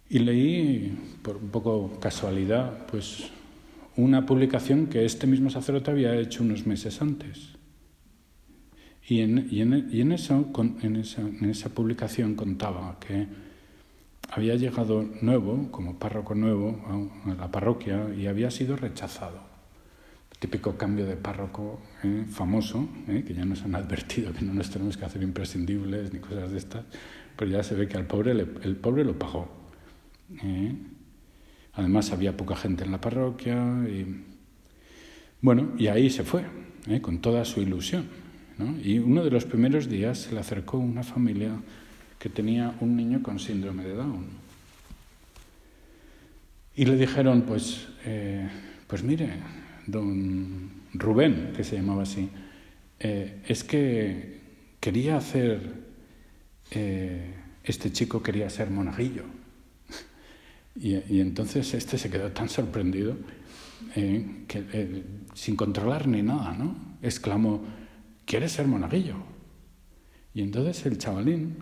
Y 0.08 0.18
leí, 0.18 1.18
por 1.22 1.36
un 1.36 1.50
poco 1.50 1.98
casualidad, 2.00 2.86
pues 2.86 3.30
una 3.96 4.26
publicación 4.26 4.86
que 4.86 5.04
este 5.04 5.26
mismo 5.26 5.50
sacerdote 5.50 5.90
había 5.90 6.16
hecho 6.16 6.42
unos 6.42 6.66
meses 6.66 7.00
antes. 7.00 7.59
Y 9.10 9.22
en, 9.22 9.48
en, 9.50 10.12
esa, 10.12 10.36
en 10.36 11.50
esa 11.50 11.68
publicación 11.70 12.36
contaba 12.36 12.96
que 13.00 13.26
había 14.30 14.54
llegado 14.54 15.04
nuevo, 15.20 15.66
como 15.72 15.98
párroco 15.98 16.36
nuevo, 16.36 17.10
a 17.26 17.34
la 17.34 17.50
parroquia 17.50 18.14
y 18.16 18.28
había 18.28 18.52
sido 18.52 18.76
rechazado. 18.76 19.40
Típico 20.38 20.76
cambio 20.76 21.06
de 21.06 21.16
párroco 21.16 21.80
¿eh? 22.04 22.24
famoso, 22.30 22.88
¿eh? 23.08 23.24
que 23.26 23.34
ya 23.34 23.44
nos 23.44 23.62
han 23.62 23.74
advertido 23.74 24.32
que 24.32 24.44
no 24.44 24.54
nos 24.54 24.70
tenemos 24.70 24.96
que 24.96 25.04
hacer 25.04 25.24
imprescindibles 25.24 26.12
ni 26.12 26.20
cosas 26.20 26.52
de 26.52 26.58
estas, 26.58 26.84
pero 27.36 27.50
ya 27.50 27.64
se 27.64 27.74
ve 27.74 27.88
que 27.88 27.96
al 27.96 28.06
pobre 28.06 28.30
el 28.30 28.76
pobre 28.76 29.04
lo 29.04 29.18
pagó. 29.18 29.48
¿eh? 30.44 30.72
Además 31.72 32.12
había 32.12 32.36
poca 32.36 32.54
gente 32.54 32.84
en 32.84 32.92
la 32.92 33.00
parroquia 33.00 33.56
y 33.88 34.24
bueno, 35.40 35.72
y 35.76 35.88
ahí 35.88 36.10
se 36.10 36.22
fue, 36.22 36.44
con 37.02 37.18
toda 37.18 37.44
su 37.44 37.60
ilusión. 37.60 38.19
Y 38.82 38.98
uno 38.98 39.24
de 39.24 39.30
los 39.30 39.44
primeros 39.44 39.88
días 39.88 40.18
se 40.18 40.32
le 40.32 40.40
acercó 40.40 40.78
una 40.78 41.02
familia 41.02 41.52
que 42.18 42.28
tenía 42.28 42.74
un 42.80 42.96
niño 42.96 43.22
con 43.22 43.38
síndrome 43.38 43.84
de 43.84 43.94
Down. 43.94 44.26
Y 46.76 46.84
le 46.84 46.96
dijeron, 46.96 47.42
pues, 47.42 47.88
eh, 48.04 48.48
pues 48.86 49.02
mire, 49.02 49.30
don 49.86 50.70
Rubén, 50.94 51.52
que 51.56 51.64
se 51.64 51.76
llamaba 51.76 52.02
así, 52.02 52.28
es 52.98 53.64
que 53.64 54.40
quería 54.78 55.16
hacer, 55.16 55.60
este 56.70 57.92
chico 57.92 58.22
quería 58.22 58.50
ser 58.50 58.70
monajillo. 58.70 59.24
Y, 60.76 61.20
entonces 61.20 61.74
este 61.74 61.98
se 61.98 62.10
quedó 62.10 62.30
tan 62.30 62.48
sorprendido 62.48 63.16
eh, 63.96 64.44
que 64.46 64.64
eh, 64.72 65.02
sin 65.34 65.56
controlar 65.56 66.06
ni 66.06 66.22
nada, 66.22 66.52
¿no? 66.52 66.76
Exclamó, 67.02 67.60
¿quieres 68.30 68.52
ser 68.52 68.68
monaguillo? 68.68 69.16
Y 70.32 70.42
entonces 70.42 70.86
el 70.86 70.98
chavalín 70.98 71.56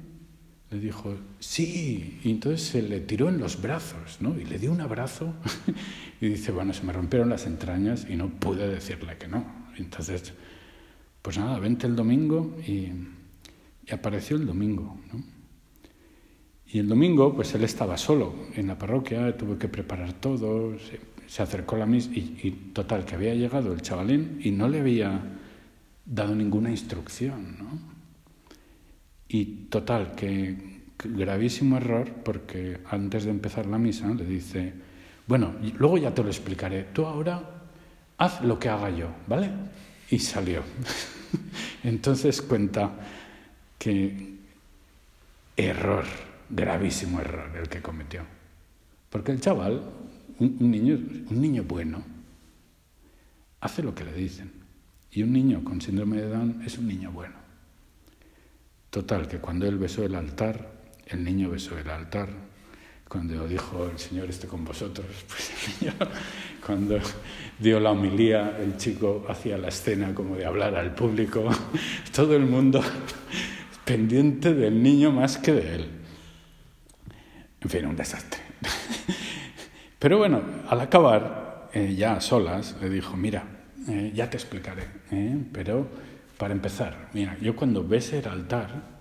le 0.71 0.79
dijo, 0.79 1.17
sí, 1.39 2.21
y 2.23 2.31
entonces 2.31 2.61
se 2.61 2.83
le 2.83 3.01
tiró 3.01 3.31
en 3.31 3.39
los 3.39 3.63
brazos, 3.63 4.19
¿no? 4.21 4.39
Y 4.39 4.45
le 4.45 4.59
dio 4.59 4.71
un 4.71 4.83
abrazo 4.83 5.33
y 6.21 6.29
dice, 6.29 6.53
bueno, 6.53 6.75
se 6.75 6.83
me 6.83 6.93
rompieron 6.93 7.31
las 7.31 7.47
entrañas 7.47 8.07
y 8.07 8.17
no 8.17 8.29
pude 8.29 8.69
decirle 8.69 9.17
que 9.17 9.29
no. 9.29 9.47
Entonces, 9.79 10.35
pues 11.23 11.39
nada, 11.39 11.59
vente 11.59 11.87
el 11.87 11.97
domingo 11.97 12.55
y, 12.67 12.93
apareció 13.91 14.37
el 14.37 14.45
domingo, 14.45 15.01
¿no? 15.11 15.25
Y 16.67 16.81
el 16.81 16.89
domingo, 16.89 17.35
pues 17.35 17.55
él 17.55 17.65
estaba 17.65 17.97
solo 17.97 18.35
en 18.55 18.67
la 18.67 18.77
parroquia, 18.77 19.35
tuvo 19.39 19.57
que 19.57 19.69
preparar 19.69 20.13
todo, 20.13 20.77
se, 21.27 21.43
acercó 21.43 21.77
a 21.77 21.79
la 21.79 21.87
misa 21.87 22.11
y, 22.13 22.51
total, 22.75 23.07
que 23.07 23.15
había 23.15 23.35
llegado 23.35 23.73
el 23.73 23.81
chavalín 23.81 24.39
y 24.45 24.51
no 24.51 24.69
le 24.69 24.81
había 24.81 25.39
dado 26.09 26.35
ninguna 26.35 26.71
instrucción, 26.71 27.59
¿no? 27.59 27.79
Y 29.29 29.67
total, 29.69 30.15
que 30.15 30.79
gravísimo 31.05 31.77
error 31.77 32.11
porque 32.25 32.81
antes 32.91 33.25
de 33.25 33.31
empezar 33.31 33.67
la 33.67 33.79
misa 33.79 34.09
le 34.09 34.25
dice, 34.25 34.73
bueno, 35.27 35.55
luego 35.79 35.99
ya 35.99 36.15
te 36.15 36.23
lo 36.23 36.31
explicaré, 36.31 36.85
tú 36.93 37.05
ahora 37.05 37.43
haz 38.17 38.41
lo 38.43 38.59
que 38.59 38.69
haga 38.69 38.91
yo, 38.91 39.09
¿vale? 39.27 39.51
Y 40.11 40.19
salió. 40.19 40.63
Entonces 41.85 42.41
cuenta 42.41 42.91
que 43.79 44.39
error 45.57 46.05
gravísimo 46.49 47.21
error 47.21 47.51
el 47.57 47.69
que 47.69 47.83
cometió. 47.83 48.23
Porque 49.11 49.33
el 49.33 49.41
chaval, 49.41 49.83
un, 50.39 50.71
niño, 50.71 50.99
un 51.31 51.41
niño 51.41 51.65
bueno, 51.65 52.03
hace 53.61 53.83
lo 53.83 53.95
que 53.95 54.05
le 54.05 54.13
dicen. 54.15 54.58
Y 55.11 55.23
un 55.23 55.33
niño 55.33 55.65
con 55.65 55.81
síndrome 55.81 56.19
de 56.19 56.29
Down 56.29 56.63
es 56.65 56.79
un 56.79 56.87
niño 56.87 57.11
bueno. 57.11 57.35
Total, 58.91 59.29
que 59.29 59.39
cuando 59.39 59.67
él 59.67 59.79
besó 59.79 60.05
el 60.05 60.15
altar, 60.15 60.71
el 61.07 61.25
niño 61.25 61.51
besó 61.51 61.79
el 61.79 61.89
altar. 61.91 62.29
Cuando 63.09 63.49
dijo 63.49 63.89
el 63.91 63.99
Señor 63.99 64.29
esté 64.29 64.47
con 64.47 64.65
vosotros, 64.65 65.07
pues 65.29 65.51
el 65.51 65.87
niño, 65.87 65.95
cuando 66.65 66.99
dio 67.59 67.81
la 67.81 67.93
homilía, 67.93 68.59
el 68.59 68.77
chico 68.77 69.25
hacía 69.29 69.57
la 69.57 69.69
escena 69.69 70.15
como 70.15 70.37
de 70.37 70.45
hablar 70.45 70.75
al 70.77 70.95
público, 70.95 71.49
todo 72.15 72.37
el 72.37 72.45
mundo 72.45 72.83
pendiente 73.85 74.53
del 74.53 74.83
niño 74.83 75.11
más 75.11 75.39
que 75.39 75.53
de 75.53 75.75
él. 75.75 75.89
En 77.61 77.71
fin, 77.71 77.87
un 77.87 77.97
desastre. 77.97 78.41
Pero 79.99 80.19
bueno, 80.19 80.43
al 80.69 80.81
acabar, 80.81 81.71
eh, 81.73 81.95
ya 81.97 82.15
a 82.15 82.21
solas, 82.21 82.77
le 82.81 82.89
dijo, 82.89 83.17
mira, 83.17 83.58
eh, 83.89 84.13
ya 84.15 84.29
te 84.31 84.37
explicaré, 84.37 84.85
¿eh? 85.11 85.39
pero 85.53 85.89
para 86.37 86.53
empezar, 86.55 87.09
mira, 87.15 87.37
yo 87.41 87.57
cuando 87.57 87.83
bese 87.87 88.19
el 88.19 88.29
altar, 88.29 88.99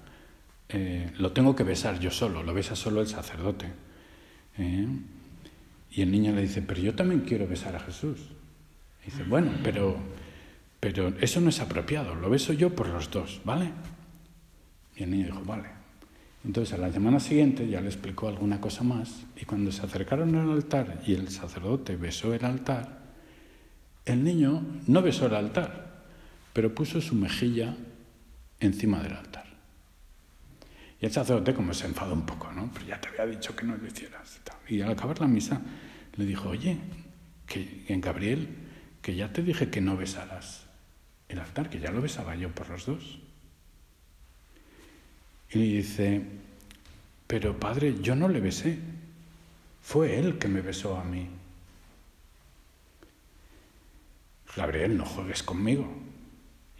lo 1.17 1.32
tengo 1.32 1.56
que 1.56 1.63
besar 1.63 2.00
yo 2.00 2.12
solo, 2.12 2.43
lo 2.43 2.54
besa 2.54 2.76
solo 2.76 3.00
el 3.02 3.08
sacerdote. 3.08 3.67
Y 4.58 6.02
el 6.02 6.12
niño 6.12 6.34
le 6.34 6.41
dice, 6.41 6.62
pero 6.62 6.82
yo 6.82 6.95
también 6.95 7.21
quiero 7.21 7.47
besar 7.47 7.76
a 7.76 7.80
Jesús. 7.80 8.19
Y 9.04 9.12
dice, 9.12 9.23
bueno, 9.23 9.52
pero, 9.63 9.97
pero 10.80 11.13
eso 11.21 11.39
no 11.41 11.50
es 11.50 11.60
apropiado, 11.60 12.15
lo 12.15 12.30
beso 12.30 12.54
yo 12.54 12.76
por 12.76 12.88
los 12.89 13.10
dos, 13.12 13.39
¿vale? 13.45 13.71
Y 14.95 15.04
el 15.04 15.12
niño 15.12 15.26
dijo, 15.28 15.41
vale. 15.45 15.69
Entonces 16.43 16.73
a 16.73 16.78
la 16.78 16.91
semana 16.91 17.19
siguiente 17.19 17.67
ya 17.67 17.82
le 17.82 17.88
explicó 17.88 18.28
alguna 18.28 18.62
cosa 18.62 18.84
más 18.84 19.26
y 19.36 19.45
cuando 19.45 19.71
se 19.71 19.86
acercaron 19.86 20.36
al 20.36 20.52
altar 20.52 21.02
y 21.06 21.13
el 21.13 21.30
sacerdote 21.30 21.95
besó 21.97 22.34
el 22.34 22.45
altar, 22.45 23.07
el 24.08 24.24
niño 24.24 24.63
no 24.88 25.02
besó 25.02 25.28
el 25.28 25.36
altar, 25.36 26.06
pero 26.54 26.74
puso 26.74 27.02
su 27.02 27.13
mejilla 27.13 27.76
encima 28.60 29.04
del 29.04 29.13
altar. 29.13 29.46
Y 31.00 31.06
el 31.06 31.12
sacerdote 31.12 31.54
como 31.54 31.74
se 31.74 31.86
enfadó 31.86 32.13
un 32.13 32.26
poco, 32.26 32.52
¿no? 32.52 32.72
Pero 32.74 32.88
ya 32.88 33.00
te 33.00 33.10
había 33.10 33.26
dicho 33.26 33.56
que 33.56 33.65
no 33.65 33.76
lo 33.76 33.86
hicieras. 33.86 34.39
Y 34.67 34.82
al 34.82 34.91
acabar 34.91 35.20
la 35.20 35.28
misa 35.28 35.62
le 36.15 36.26
dijo, 36.26 36.50
oye, 36.50 36.78
que 37.46 37.86
en 37.88 38.02
Gabriel, 38.02 38.48
que 39.02 39.15
ya 39.15 39.32
te 39.32 39.43
dije 39.43 39.70
que 39.70 39.82
no 39.82 39.96
besaras 39.96 40.65
el 41.30 41.39
altar, 41.39 41.70
que 41.70 41.80
ya 41.80 41.91
lo 41.91 42.02
besaba 42.02 42.36
yo 42.36 42.50
por 42.50 42.70
los 42.70 42.86
dos. 42.86 43.20
Y 45.52 45.78
dice, 45.78 46.22
pero 47.28 47.60
padre, 47.60 47.96
yo 48.02 48.15
no 48.15 48.28
le 48.28 48.39
besé, 48.39 48.80
fue 49.82 50.17
él 50.17 50.38
que 50.38 50.48
me 50.48 50.62
besó 50.62 50.98
a 50.98 51.04
mí. 51.04 51.28
Gabriel, 54.58 54.98
no 54.98 55.06
juegues 55.06 55.43
conmigo. 55.43 55.88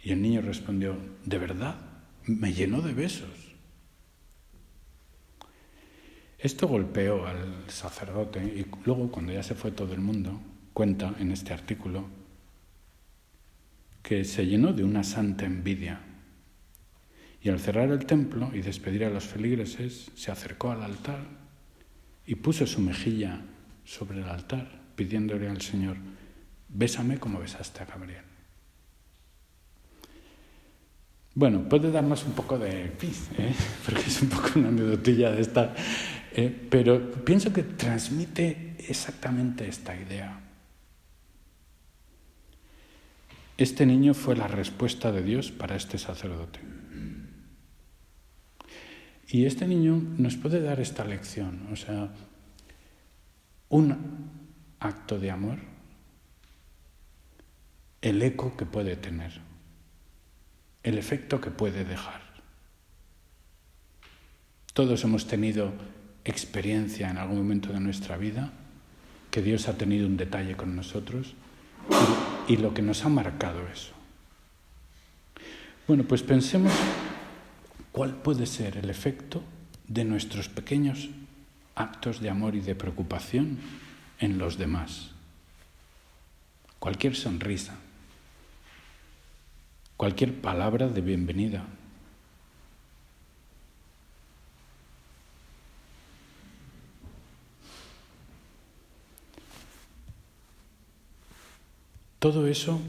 Y 0.02 0.10
el 0.10 0.20
niño 0.20 0.40
respondió, 0.42 0.96
¿de 1.24 1.38
verdad? 1.38 1.76
Me 2.26 2.52
llenó 2.52 2.82
de 2.82 2.92
besos. 2.92 3.54
Esto 6.40 6.66
golpeó 6.66 7.24
al 7.26 7.64
sacerdote 7.68 8.44
y 8.44 8.66
luego 8.84 9.10
cuando 9.12 9.32
ya 9.32 9.44
se 9.44 9.54
fue 9.54 9.70
todo 9.70 9.94
el 9.94 10.00
mundo, 10.00 10.40
cuenta 10.72 11.14
en 11.20 11.30
este 11.30 11.52
artículo 11.52 12.08
que 14.02 14.24
se 14.24 14.46
llenó 14.46 14.72
de 14.72 14.84
una 14.84 15.04
santa 15.04 15.46
envidia 15.46 16.00
y 17.40 17.48
al 17.48 17.60
cerrar 17.60 17.90
el 17.90 18.06
templo 18.06 18.50
y 18.54 18.60
despedir 18.60 19.04
a 19.04 19.10
los 19.10 19.24
feligreses 19.24 20.10
se 20.14 20.30
acercó 20.30 20.70
al 20.70 20.82
altar 20.82 21.20
y 22.26 22.36
puso 22.36 22.66
su 22.66 22.80
mejilla 22.80 23.40
sobre 23.84 24.18
el 24.18 24.28
altar 24.28 24.80
pidiéndole 24.94 25.48
al 25.48 25.60
Señor, 25.60 25.96
bésame 26.68 27.18
como 27.18 27.40
besaste 27.40 27.82
a 27.82 27.86
Gabriel. 27.86 28.24
Bueno, 31.34 31.68
puede 31.68 31.92
darnos 31.92 32.24
un 32.24 32.32
poco 32.32 32.58
de 32.58 32.90
pis, 32.98 33.28
¿eh? 33.38 33.54
porque 33.86 34.00
es 34.00 34.22
un 34.22 34.28
poco 34.28 34.58
una 34.58 34.68
anedotilla 34.68 35.30
de 35.30 35.40
esta, 35.40 35.74
¿eh? 36.32 36.66
pero 36.68 37.12
pienso 37.24 37.52
que 37.52 37.62
transmite 37.62 38.74
exactamente 38.78 39.68
esta 39.68 39.94
idea. 39.94 40.40
Este 43.56 43.86
niño 43.86 44.14
fue 44.14 44.36
la 44.36 44.48
respuesta 44.48 45.10
de 45.10 45.22
Dios 45.22 45.50
para 45.50 45.76
este 45.76 45.98
sacerdote. 45.98 46.60
Y 49.30 49.44
este 49.44 49.66
niño 49.66 50.02
nos 50.16 50.36
puede 50.36 50.62
dar 50.62 50.80
esta 50.80 51.04
lección, 51.04 51.68
o 51.70 51.76
sea, 51.76 52.08
un 53.68 53.96
acto 54.80 55.18
de 55.18 55.30
amor, 55.30 55.58
el 58.02 58.22
eco 58.22 58.56
que 58.56 58.66
puede 58.66 58.96
tener, 58.96 59.40
el 60.82 60.98
efecto 60.98 61.40
que 61.40 61.50
puede 61.50 61.84
dejar. 61.84 62.22
Todos 64.72 65.02
hemos 65.02 65.26
tenido 65.26 65.72
experiencia 66.24 67.10
en 67.10 67.18
algún 67.18 67.38
momento 67.38 67.72
de 67.72 67.80
nuestra 67.80 68.16
vida, 68.16 68.52
que 69.30 69.42
Dios 69.42 69.68
ha 69.68 69.76
tenido 69.76 70.06
un 70.06 70.16
detalle 70.16 70.56
con 70.56 70.76
nosotros 70.76 71.34
y, 72.48 72.56
lo 72.56 72.74
que 72.74 72.82
nos 72.82 73.04
ha 73.04 73.08
marcado 73.08 73.66
eso. 73.68 73.92
Bueno, 75.86 76.04
pues 76.04 76.22
pensemos 76.22 76.72
cuál 77.92 78.14
puede 78.14 78.46
ser 78.46 78.76
el 78.76 78.90
efecto 78.90 79.42
de 79.86 80.04
nuestros 80.04 80.48
pequeños 80.48 81.08
actos 81.74 82.20
de 82.20 82.30
amor 82.30 82.54
y 82.54 82.60
de 82.60 82.74
preocupación 82.74 83.58
en 84.18 84.38
los 84.38 84.58
demás. 84.58 85.10
Cualquier 86.78 87.16
sonrisa, 87.16 87.76
cualquier 89.98 90.40
palabra 90.40 90.88
de 90.88 91.00
bienvenida. 91.00 91.64
Todo 102.20 102.46
eso 102.46 102.80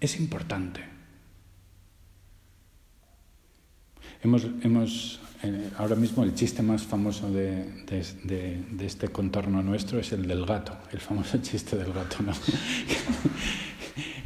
es 0.00 0.18
importante. 0.18 0.80
Hemos, 4.22 4.44
hemos 4.62 5.20
eh, 5.42 5.70
ahora 5.76 5.96
mismo 5.96 6.22
el 6.22 6.34
chiste 6.34 6.62
más 6.62 6.82
famoso 6.82 7.30
de, 7.30 7.64
de, 7.84 8.86
este 8.86 9.08
contorno 9.08 9.62
nuestro 9.62 9.98
es 9.98 10.12
el 10.12 10.26
del 10.26 10.46
gato, 10.46 10.78
el 10.92 11.00
famoso 11.00 11.38
chiste 11.42 11.76
del 11.76 11.92
gato, 11.92 12.22
¿no? 12.22 12.32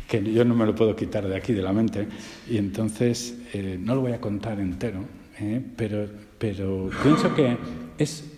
Que 0.08 0.22
yo 0.32 0.44
no 0.44 0.54
me 0.54 0.66
lo 0.66 0.74
puedo 0.74 0.94
quitar 0.94 1.26
de 1.26 1.36
aquí, 1.36 1.52
de 1.52 1.62
la 1.62 1.72
mente, 1.72 2.06
y 2.48 2.58
entonces 2.58 3.38
eh, 3.52 3.76
no 3.80 3.94
lo 3.94 4.02
voy 4.02 4.12
a 4.12 4.20
contar 4.20 4.60
entero, 4.60 5.04
¿eh? 5.38 5.60
pero, 5.76 6.08
pero 6.38 6.90
pienso 7.02 7.34
que 7.34 7.56
es 7.98 8.32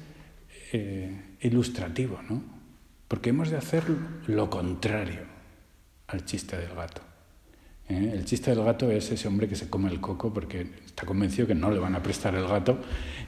ilustrativo, 1.40 2.20
¿no? 2.28 2.42
Porque 3.08 3.30
hemos 3.30 3.50
de 3.50 3.56
hacer 3.56 3.84
lo 4.26 4.50
contrario 4.50 5.20
al 6.08 6.24
chiste 6.24 6.56
del 6.56 6.74
gato. 6.74 7.00
¿eh? 7.88 8.12
El 8.14 8.24
chiste 8.24 8.50
del 8.50 8.62
gato 8.62 8.90
es 8.90 9.10
ese 9.10 9.28
hombre 9.28 9.48
que 9.48 9.56
se 9.56 9.70
come 9.70 9.90
el 9.90 10.00
coco 10.00 10.32
porque 10.32 10.70
está 10.84 11.06
convencido 11.06 11.46
que 11.46 11.54
no 11.54 11.70
le 11.70 11.78
van 11.78 11.94
a 11.94 12.02
prestar 12.02 12.34
el 12.34 12.46
gato 12.46 12.78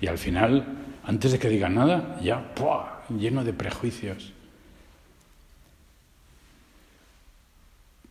y 0.00 0.07
al 0.07 0.18
final, 0.18 0.98
antes 1.05 1.33
de 1.33 1.38
que 1.38 1.48
diga 1.48 1.68
nada, 1.68 2.20
ya 2.22 2.55
¡pua! 2.55 3.05
lleno 3.09 3.42
de 3.42 3.53
prejuicios. 3.53 4.33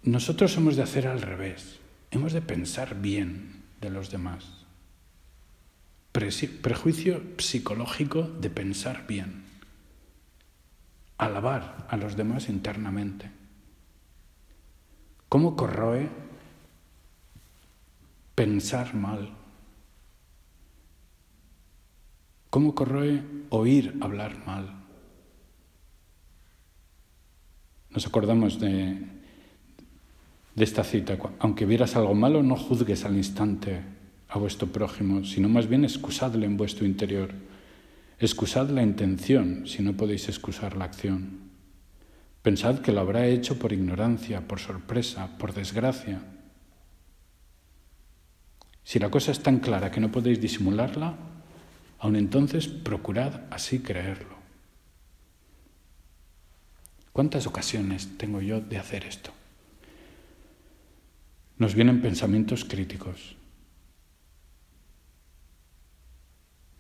Nosotros 0.04 0.56
hemos 0.58 0.76
de 0.76 0.84
hacer 0.84 1.08
al 1.08 1.22
revés, 1.22 1.80
hemos 2.12 2.34
de 2.34 2.42
pensar 2.42 3.02
bien 3.02 3.64
de 3.82 3.90
los 3.90 4.10
demás. 4.10 4.66
prejuicio 6.12 7.22
psicológico 7.38 8.24
de 8.24 8.50
pensar 8.50 9.06
bien. 9.08 9.44
Alabar 11.18 11.86
a 11.90 11.98
los 11.98 12.16
demás 12.16 12.50
internamente. 12.50 13.30
¿Cómo 15.28 15.56
corroe 15.56 16.10
pensar 18.40 18.96
mal. 18.96 19.30
¿Cómo 22.50 22.74
corroe 22.74 23.22
oír 23.50 23.98
hablar 24.00 24.46
mal? 24.46 24.82
Nos 27.90 28.08
acordamos 28.08 28.62
de, 28.62 29.19
de 30.60 30.64
esta 30.64 30.84
cita, 30.84 31.18
aunque 31.40 31.66
vieras 31.66 31.96
algo 31.96 32.14
malo, 32.14 32.44
no 32.44 32.56
juzgues 32.56 33.04
al 33.06 33.18
instante 33.18 33.82
a 34.28 34.38
vuestro 34.38 34.68
prójimo, 34.68 35.26
sino 35.26 35.50
más 35.50 35.68
bien 35.68 35.84
excusadle 35.84 36.46
en 36.46 36.58
vuestro 36.58 36.86
interior. 36.86 37.32
Excusad 38.20 38.70
la 38.70 38.84
intención 38.84 39.66
si 39.66 39.82
no 39.82 39.94
podéis 39.94 40.30
excusar 40.30 40.78
la 40.78 40.86
acción. 40.86 41.50
Pensad 42.44 42.80
que 42.80 42.92
lo 42.92 43.02
habrá 43.02 43.26
hecho 43.26 43.58
por 43.58 43.74
ignorancia, 43.74 44.48
por 44.48 44.60
sorpresa, 44.60 45.38
por 45.40 45.54
desgracia 45.54 46.22
si 48.90 48.98
la 48.98 49.12
cosa 49.12 49.32
es 49.32 49.44
tan 49.44 49.60
clara 49.60 49.92
que 49.92 50.00
no 50.00 50.12
podéis 50.12 50.42
disimularla, 50.42 51.14
aun 52.00 52.16
entonces 52.16 52.68
procurad 52.68 53.42
así 53.52 53.86
creerlo. 53.86 54.34
¿Cuántas 57.14 57.46
ocasiones 57.46 58.18
tengo 58.18 58.42
yo 58.42 58.62
de 58.62 58.80
hacer 58.80 59.06
esto? 59.06 59.30
Nos 61.60 61.76
vienen 61.76 62.02
pensamientos 62.02 62.66
críticos. 62.66 63.36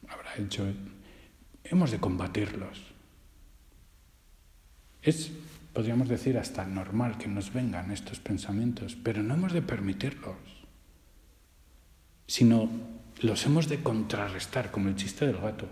Habrá 0.07 0.35
hecho. 0.37 0.65
Hemos 1.63 1.91
de 1.91 1.99
combatirlos. 1.99 2.81
Es, 5.03 5.31
podríamos 5.73 6.09
decir, 6.09 6.39
hasta 6.39 6.65
normal 6.65 7.19
que 7.19 7.27
nos 7.27 7.53
vengan 7.53 7.91
estos 7.91 8.19
pensamientos, 8.19 8.97
pero 9.03 9.21
no 9.21 9.35
hemos 9.35 9.53
de 9.53 9.61
permitirlos 9.61 10.59
sino 12.29 12.69
los 13.21 13.43
hemos 13.47 13.67
de 13.67 13.81
contrarrestar, 13.81 14.69
como 14.69 14.87
el 14.87 14.95
chiste 14.95 15.25
del 15.25 15.37
gato. 15.37 15.67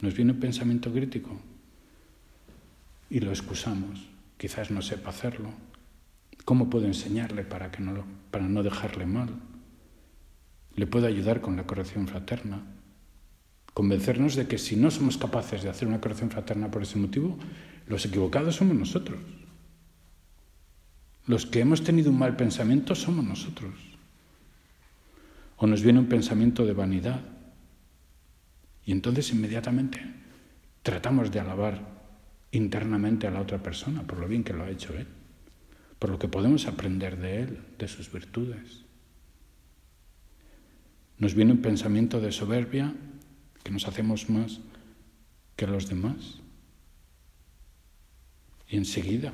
Nos 0.00 0.12
viene 0.12 0.32
un 0.32 0.40
pensamiento 0.40 0.92
crítico 0.92 1.40
y 3.08 3.20
lo 3.20 3.30
excusamos. 3.30 4.08
Quizás 4.36 4.72
no 4.72 4.82
sepa 4.82 5.10
hacerlo. 5.10 5.50
¿Cómo 6.44 6.68
puedo 6.68 6.86
enseñarle 6.86 7.44
para, 7.44 7.70
que 7.70 7.82
no, 7.82 8.04
para 8.30 8.48
no 8.48 8.62
dejarle 8.62 9.06
mal? 9.06 9.30
Le 10.76 10.86
puedo 10.86 11.06
ayudar 11.06 11.40
con 11.40 11.56
la 11.56 11.64
corrección 11.64 12.08
fraterna. 12.08 12.62
Convencernos 13.72 14.34
de 14.36 14.46
que 14.46 14.58
si 14.58 14.76
no 14.76 14.90
somos 14.90 15.18
capaces 15.18 15.62
de 15.62 15.70
hacer 15.70 15.88
una 15.88 16.00
corrección 16.00 16.30
fraterna 16.30 16.70
por 16.70 16.82
ese 16.82 16.98
motivo, 16.98 17.38
los 17.86 18.04
equivocados 18.04 18.56
somos 18.56 18.76
nosotros. 18.76 19.18
Los 21.26 21.46
que 21.46 21.60
hemos 21.60 21.82
tenido 21.82 22.10
un 22.10 22.18
mal 22.18 22.36
pensamiento 22.36 22.94
somos 22.94 23.24
nosotros. 23.24 23.74
O 25.56 25.66
nos 25.66 25.82
viene 25.82 26.00
un 26.00 26.08
pensamiento 26.08 26.66
de 26.66 26.72
vanidad. 26.72 27.20
Y 28.84 28.92
entonces 28.92 29.32
inmediatamente 29.32 30.00
tratamos 30.82 31.32
de 31.32 31.40
alabar 31.40 31.94
internamente 32.52 33.26
a 33.26 33.30
la 33.30 33.40
otra 33.40 33.62
persona 33.62 34.02
por 34.02 34.18
lo 34.18 34.28
bien 34.28 34.44
que 34.44 34.52
lo 34.52 34.64
ha 34.64 34.70
hecho 34.70 34.92
él, 34.94 35.06
por 36.04 36.10
lo 36.10 36.18
que 36.18 36.28
podemos 36.28 36.66
aprender 36.66 37.16
de 37.16 37.44
él, 37.44 37.64
de 37.78 37.88
sus 37.88 38.12
virtudes. 38.12 38.84
Nos 41.16 41.32
viene 41.32 41.52
un 41.52 41.62
pensamiento 41.62 42.20
de 42.20 42.30
soberbia, 42.30 42.92
que 43.62 43.72
nos 43.72 43.88
hacemos 43.88 44.28
más 44.28 44.60
que 45.56 45.66
los 45.66 45.88
demás. 45.88 46.42
Y 48.68 48.76
enseguida 48.76 49.32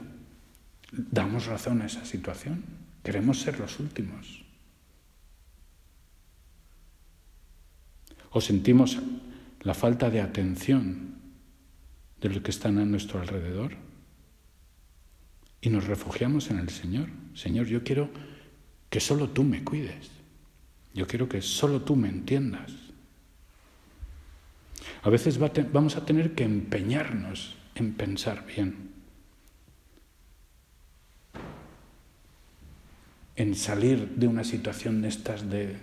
damos 0.92 1.46
razón 1.46 1.82
a 1.82 1.86
esa 1.86 2.04
situación. 2.04 2.62
Queremos 3.02 3.40
ser 3.40 3.58
los 3.58 3.80
últimos. 3.80 4.44
o 8.30 8.40
sentimos 8.40 8.96
la 9.62 9.74
falta 9.74 10.08
de 10.08 10.20
atención 10.20 11.16
de 12.20 12.28
los 12.28 12.42
que 12.42 12.52
están 12.52 12.78
a 12.78 12.84
nuestro 12.84 13.20
alrededor 13.20 13.89
y 15.60 15.70
nos 15.70 15.86
refugiamos 15.86 16.50
en 16.50 16.58
el 16.58 16.70
Señor. 16.70 17.08
Señor, 17.34 17.66
yo 17.66 17.84
quiero 17.84 18.10
que 18.88 19.00
solo 19.00 19.28
tú 19.28 19.44
me 19.44 19.62
cuides. 19.62 20.10
Yo 20.94 21.06
quiero 21.06 21.28
que 21.28 21.42
solo 21.42 21.82
tú 21.82 21.96
me 21.96 22.08
entiendas. 22.08 22.72
A 25.02 25.10
veces 25.10 25.38
vamos 25.38 25.96
a 25.96 26.04
tener 26.04 26.34
que 26.34 26.44
empeñarnos 26.44 27.56
en 27.74 27.94
pensar 27.94 28.44
bien, 28.46 28.90
en 33.36 33.54
salir 33.54 34.08
de 34.16 34.26
una 34.26 34.44
situación 34.44 35.00
de 35.00 35.08
estas 35.08 35.48
de 35.48 35.76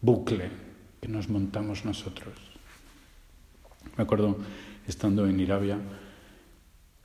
bucle 0.00 0.50
que 1.00 1.08
nos 1.08 1.28
montamos 1.28 1.84
nosotros. 1.84 2.34
Me 3.96 4.04
acuerdo, 4.04 4.38
estando 4.86 5.26
en 5.26 5.40
Irabia, 5.40 5.78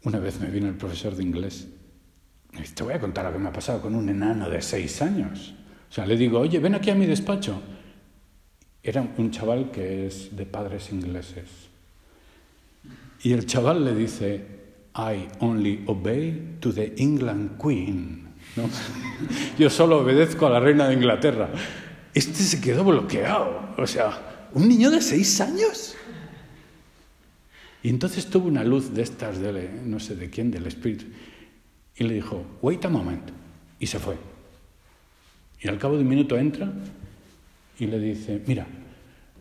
una 0.04 0.20
vez 0.20 0.40
me 0.40 0.52
vino 0.52 0.68
el 0.68 0.76
profesor 0.76 1.16
de 1.16 1.24
inglés 1.24 1.68
te 2.74 2.84
voy 2.84 2.94
a 2.94 3.00
contar 3.00 3.26
lo 3.26 3.34
que 3.34 3.40
me 3.40 3.50
ha 3.50 3.54
pasado 3.54 3.82
con 3.82 3.96
un 3.96 4.10
enano 4.10 4.50
de 4.50 4.62
seis 4.62 5.02
años. 5.02 5.54
O 5.90 5.94
sea, 5.94 6.06
le 6.06 6.18
digo, 6.18 6.40
oye, 6.40 6.60
ven 6.60 6.76
aquí 6.76 6.90
a 6.90 6.96
mi 6.96 7.06
despacho. 7.06 7.62
Era 8.82 9.08
un 9.18 9.32
chaval 9.32 9.72
que 9.72 10.08
es 10.08 10.36
de 10.36 10.46
padres 10.46 10.92
ingleses. 10.92 11.50
Y 13.24 13.34
el 13.34 13.46
chaval 13.46 13.84
le 13.84 13.96
dice, 13.96 14.46
I 14.96 15.28
only 15.40 15.84
obey 15.88 16.58
to 16.60 16.74
the 16.74 16.94
England 16.98 17.62
Queen. 17.62 18.28
Yo 19.60 19.70
solo 19.70 20.00
obedezco 20.00 20.48
a 20.48 20.52
la 20.52 20.60
reina 20.60 20.88
de 20.88 20.94
Inglaterra. 20.94 21.50
Este 22.14 22.44
se 22.44 22.62
quedó 22.62 22.84
bloqueado. 22.84 23.74
O 23.78 23.88
sea, 23.88 24.48
un 24.54 24.68
niño 24.68 24.92
de 24.92 25.02
seis 25.02 25.42
años. 25.42 25.96
Y 27.84 27.90
entonces 27.90 28.28
tuvo 28.28 28.48
una 28.48 28.64
luz 28.64 28.94
de 28.94 29.04
estas, 29.04 29.40
de, 29.40 29.70
no 29.84 30.00
sé 30.00 30.16
de 30.16 30.30
quién, 30.30 30.50
del 30.50 30.66
espíritu. 30.66 31.06
Y 31.98 32.04
le 32.04 32.16
dijo, 32.16 32.44
wait 32.62 32.84
a 32.86 32.90
moment. 32.90 33.30
Y 33.80 33.88
se 33.88 34.00
fue. 34.00 34.16
Y 35.62 35.68
al 35.68 35.78
cabo 35.78 35.96
de 35.96 36.02
un 36.02 36.10
minuto 36.10 36.38
entra 36.38 36.72
y 37.80 37.88
le 37.88 38.00
dice, 38.00 38.42
mira, 38.46 38.68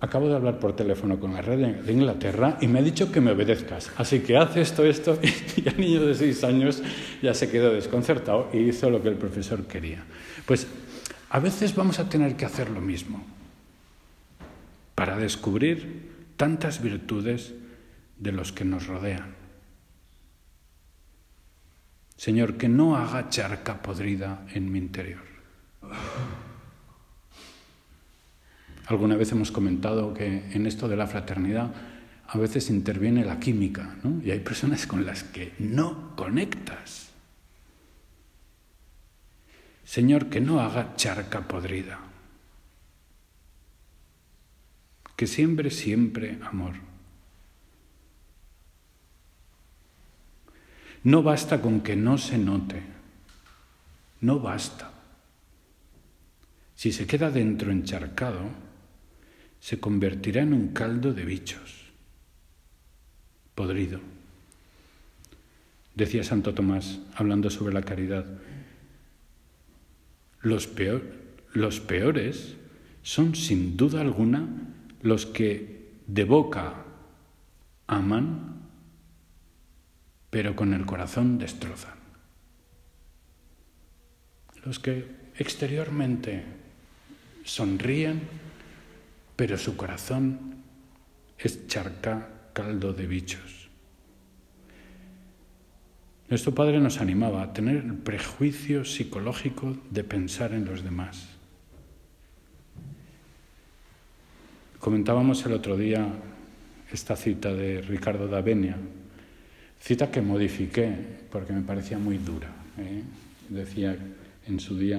acabo 0.00 0.28
de 0.28 0.36
hablar 0.36 0.58
por 0.58 0.76
teléfono 0.76 1.18
con 1.18 1.34
la 1.34 1.42
red 1.42 1.82
de 1.82 1.92
Inglaterra 1.92 2.58
y 2.60 2.68
me 2.68 2.78
ha 2.78 2.82
dicho 2.82 3.10
que 3.10 3.20
me 3.20 3.32
obedezcas. 3.32 3.90
Así 3.96 4.20
que 4.20 4.36
hace 4.36 4.60
esto, 4.60 4.84
esto. 4.84 5.18
Y 5.56 5.68
el 5.68 5.78
niño 5.78 6.04
de 6.04 6.14
seis 6.14 6.44
años 6.44 6.82
ya 7.22 7.34
se 7.34 7.50
quedó 7.50 7.72
desconcertado 7.72 8.48
y 8.52 8.58
hizo 8.58 8.90
lo 8.90 9.02
que 9.02 9.08
el 9.08 9.16
profesor 9.16 9.64
quería. 9.66 10.04
Pues 10.46 10.66
a 11.30 11.40
veces 11.40 11.74
vamos 11.74 11.98
a 11.98 12.08
tener 12.08 12.36
que 12.36 12.44
hacer 12.44 12.70
lo 12.70 12.80
mismo 12.80 13.24
para 14.94 15.16
descubrir 15.16 16.10
tantas 16.36 16.82
virtudes 16.82 17.54
de 18.18 18.32
los 18.32 18.52
que 18.52 18.64
nos 18.64 18.86
rodean. 18.86 19.33
Señor, 22.16 22.56
que 22.56 22.68
no 22.68 22.96
haga 22.96 23.28
charca 23.28 23.82
podrida 23.82 24.46
en 24.54 24.70
mi 24.70 24.78
interior. 24.78 25.22
Alguna 28.86 29.16
vez 29.16 29.32
hemos 29.32 29.50
comentado 29.50 30.14
que 30.14 30.50
en 30.52 30.66
esto 30.66 30.88
de 30.88 30.96
la 30.96 31.06
fraternidad 31.06 31.72
a 32.26 32.38
veces 32.38 32.70
interviene 32.70 33.24
la 33.24 33.40
química, 33.40 33.96
¿no? 34.02 34.22
Y 34.22 34.30
hay 34.30 34.40
personas 34.40 34.86
con 34.86 35.04
las 35.06 35.24
que 35.24 35.52
no 35.58 36.14
conectas. 36.16 37.10
Señor, 39.84 40.26
que 40.30 40.40
no 40.40 40.60
haga 40.60 40.96
charca 40.96 41.46
podrida. 41.46 42.00
Que 45.16 45.26
siembre 45.26 45.70
siempre 45.70 46.38
amor. 46.42 46.93
No 51.04 51.22
basta 51.22 51.60
con 51.60 51.80
que 51.80 51.96
no 51.96 52.18
se 52.18 52.38
note. 52.38 52.82
No 54.20 54.40
basta. 54.40 54.90
Si 56.74 56.92
se 56.92 57.06
queda 57.06 57.30
dentro 57.30 57.70
encharcado, 57.70 58.40
se 59.60 59.80
convertirá 59.80 60.42
en 60.42 60.52
un 60.52 60.68
caldo 60.68 61.14
de 61.14 61.24
bichos, 61.24 61.86
podrido. 63.54 64.00
Decía 65.94 66.24
Santo 66.24 66.54
Tomás, 66.54 66.98
hablando 67.14 67.48
sobre 67.50 67.72
la 67.72 67.82
caridad, 67.82 68.26
los, 70.42 70.68
los 71.52 71.80
peores 71.80 72.56
son 73.02 73.34
sin 73.34 73.76
duda 73.76 74.00
alguna 74.00 74.48
los 75.02 75.24
que 75.26 75.92
de 76.06 76.24
boca 76.24 76.84
aman, 77.86 78.53
pero 80.34 80.56
con 80.56 80.74
el 80.74 80.84
corazón 80.84 81.38
destrozan. 81.38 81.94
Los 84.64 84.80
que 84.80 85.06
exteriormente 85.38 86.42
sonríen, 87.44 88.22
pero 89.36 89.56
su 89.56 89.76
corazón 89.76 90.56
es 91.38 91.68
charca 91.68 92.50
caldo 92.52 92.92
de 92.92 93.06
bichos. 93.06 93.68
Nuestro 96.28 96.52
Padre 96.52 96.80
nos 96.80 97.00
animaba 97.00 97.40
a 97.40 97.52
tener 97.52 97.76
el 97.76 97.94
prejuicio 97.94 98.84
psicológico 98.84 99.76
de 99.92 100.02
pensar 100.02 100.52
en 100.52 100.64
los 100.64 100.82
demás. 100.82 101.28
Comentábamos 104.80 105.46
el 105.46 105.52
otro 105.52 105.76
día 105.76 106.08
esta 106.90 107.14
cita 107.14 107.54
de 107.54 107.82
Ricardo 107.82 108.26
Davenia, 108.26 108.76
cita 109.84 110.10
que 110.10 110.22
modifiqué 110.22 110.96
porque 111.30 111.52
me 111.52 111.60
parecía 111.60 111.98
muy 111.98 112.16
dura. 112.16 112.48
¿eh? 112.78 113.02
Decía 113.50 113.94
en 114.46 114.58
su 114.58 114.78
día 114.78 114.98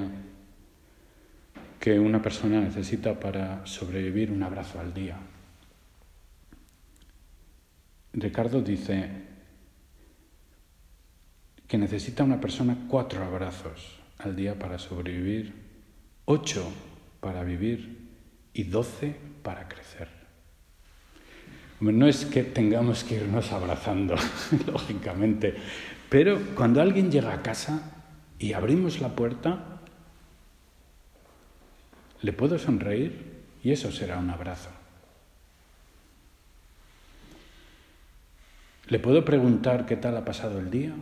que 1.80 2.00
una 2.00 2.22
persona 2.22 2.62
necesita 2.62 3.20
para 3.20 3.66
sobrevivir 3.66 4.32
un 4.32 4.44
abrazo 4.44 4.80
al 4.80 4.94
día. 4.94 5.18
Ricardo 8.14 8.62
dice 8.62 9.10
que 11.68 11.80
necesita 11.80 12.24
una 12.24 12.40
persona 12.40 12.78
cuatro 12.88 13.24
abrazos 13.24 13.98
al 14.20 14.36
día 14.36 14.58
para 14.60 14.78
sobrevivir, 14.78 15.52
ocho 16.26 16.72
para 17.22 17.44
vivir 17.44 18.08
y 18.54 18.66
doce 18.66 19.16
para 19.42 19.68
crecer. 19.68 20.25
No 21.80 22.08
es 22.08 22.26
que 22.26 22.44
tengamos 22.44 23.04
que 23.04 23.16
irnos 23.16 23.52
abrazando, 23.52 24.16
lógicamente, 24.68 25.56
pero 26.10 26.40
cuando 26.56 26.82
alguien 26.82 27.12
llega 27.12 27.34
a 27.34 27.42
casa 27.42 27.92
y 28.40 28.54
abrimos 28.54 29.02
la 29.02 29.10
puerta, 29.10 29.82
le 32.22 32.34
puedo 32.34 32.58
sonreír 32.58 33.44
y 33.64 33.72
eso 33.72 33.92
será 33.92 34.18
un 34.18 34.30
abrazo. 34.30 34.70
Le 38.88 39.00
puedo 39.00 39.26
preguntar 39.26 39.86
qué 39.86 39.98
tal 39.98 40.16
ha 40.16 40.26
pasado 40.26 40.60
el 40.60 40.70
día 40.70 40.94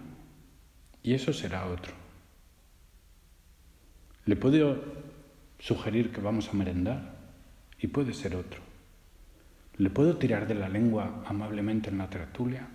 y 1.03 1.13
eso 1.13 1.33
será 1.33 1.67
otro. 1.67 1.93
Le 4.25 4.35
puedo 4.37 4.83
sugerir 5.59 6.11
que 6.11 6.21
vamos 6.21 6.49
a 6.49 6.53
merendar 6.53 7.15
y 7.77 7.87
puede 7.87 8.13
ser 8.13 8.35
otro. 8.35 8.72
Le 9.83 9.89
puedo 9.89 10.15
tirar 10.15 10.47
de 10.47 10.55
la 10.55 10.69
lengua 10.69 11.25
amablemente 11.25 11.89
en 11.89 11.97
la 11.97 12.09
tertulia 12.09 12.69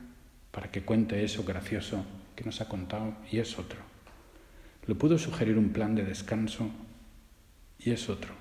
para 0.51 0.71
que 0.71 0.83
cuente 0.83 1.25
eso 1.25 1.43
gracioso 1.43 2.05
que 2.37 2.45
nos 2.45 2.61
ha 2.61 2.69
contado 2.69 3.15
y 3.33 3.39
es 3.39 3.59
otro. 3.59 3.79
Le 4.87 4.95
puedo 4.95 5.17
sugerir 5.17 5.57
un 5.57 5.71
plan 5.71 5.95
de 5.95 6.05
descanso 6.05 6.69
y 7.79 7.93
es 7.93 8.11
otro. 8.11 8.35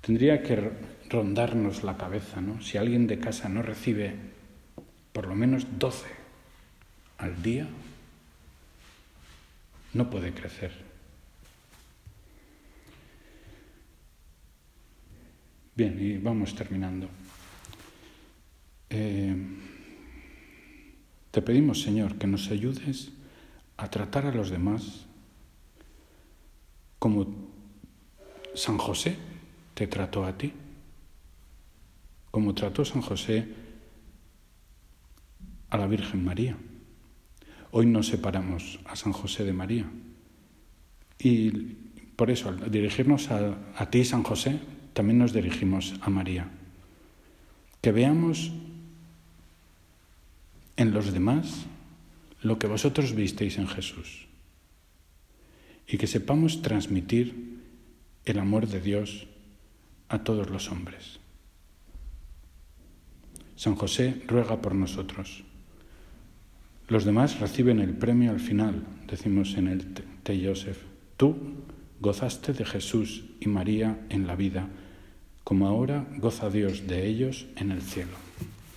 Tendría 0.00 0.42
que 0.42 0.72
rondarnos 1.08 1.84
la 1.84 1.96
cabeza, 1.96 2.40
¿no? 2.40 2.60
Si 2.60 2.76
alguien 2.76 3.06
de 3.06 3.20
casa 3.20 3.48
no 3.48 3.62
recibe 3.62 4.16
por 5.12 5.28
lo 5.28 5.36
menos 5.36 5.64
12 5.78 6.08
al 7.18 7.40
día, 7.40 7.68
no 9.94 10.10
puede 10.10 10.32
crecer. 10.32 10.89
Bien, 15.74 15.96
y 16.00 16.18
vamos 16.18 16.54
terminando. 16.54 17.08
Eh, 18.90 19.36
te 21.30 21.42
pedimos, 21.42 21.80
Señor, 21.82 22.16
que 22.18 22.26
nos 22.26 22.50
ayudes 22.50 23.12
a 23.76 23.88
tratar 23.88 24.26
a 24.26 24.32
los 24.32 24.50
demás 24.50 25.06
como 26.98 27.26
San 28.54 28.78
José 28.78 29.16
te 29.74 29.86
trató 29.86 30.24
a 30.24 30.36
ti, 30.36 30.52
como 32.30 32.54
trató 32.54 32.84
San 32.84 33.00
José 33.00 33.48
a 35.70 35.78
la 35.78 35.86
Virgen 35.86 36.24
María. 36.24 36.56
Hoy 37.70 37.86
nos 37.86 38.08
separamos 38.08 38.80
a 38.84 38.96
San 38.96 39.12
José 39.12 39.44
de 39.44 39.52
María. 39.52 39.86
Y 41.18 41.50
por 42.16 42.30
eso, 42.30 42.48
al 42.48 42.70
dirigirnos 42.70 43.30
a, 43.30 43.56
a 43.76 43.88
ti, 43.88 44.04
San 44.04 44.24
José, 44.24 44.58
también 44.92 45.18
nos 45.18 45.32
dirigimos 45.32 45.94
a 46.00 46.10
María. 46.10 46.48
Que 47.80 47.92
veamos 47.92 48.52
en 50.76 50.92
los 50.92 51.12
demás 51.12 51.66
lo 52.42 52.58
que 52.58 52.66
vosotros 52.66 53.14
visteis 53.14 53.58
en 53.58 53.68
Jesús 53.68 54.26
y 55.86 55.98
que 55.98 56.06
sepamos 56.06 56.62
transmitir 56.62 57.58
el 58.24 58.38
amor 58.38 58.66
de 58.66 58.80
Dios 58.80 59.26
a 60.08 60.24
todos 60.24 60.50
los 60.50 60.70
hombres. 60.70 61.18
San 63.56 63.74
José 63.74 64.22
ruega 64.26 64.60
por 64.62 64.74
nosotros. 64.74 65.44
Los 66.88 67.04
demás 67.04 67.40
reciben 67.40 67.78
el 67.80 67.94
premio 67.94 68.30
al 68.30 68.40
final, 68.40 68.84
decimos 69.06 69.54
en 69.56 69.68
el 69.68 69.92
Te 70.22 70.44
Joseph. 70.44 70.78
Tú 71.16 71.36
gozaste 72.00 72.52
de 72.52 72.64
Jesús 72.64 73.24
y 73.38 73.48
María 73.48 74.06
en 74.08 74.26
la 74.26 74.34
vida, 74.34 74.68
como 75.50 75.66
ahora 75.66 76.06
goza 76.18 76.48
Dios 76.48 76.86
de 76.86 77.08
ellos 77.08 77.48
en 77.56 77.72
el 77.72 77.82
cielo. 77.82 78.16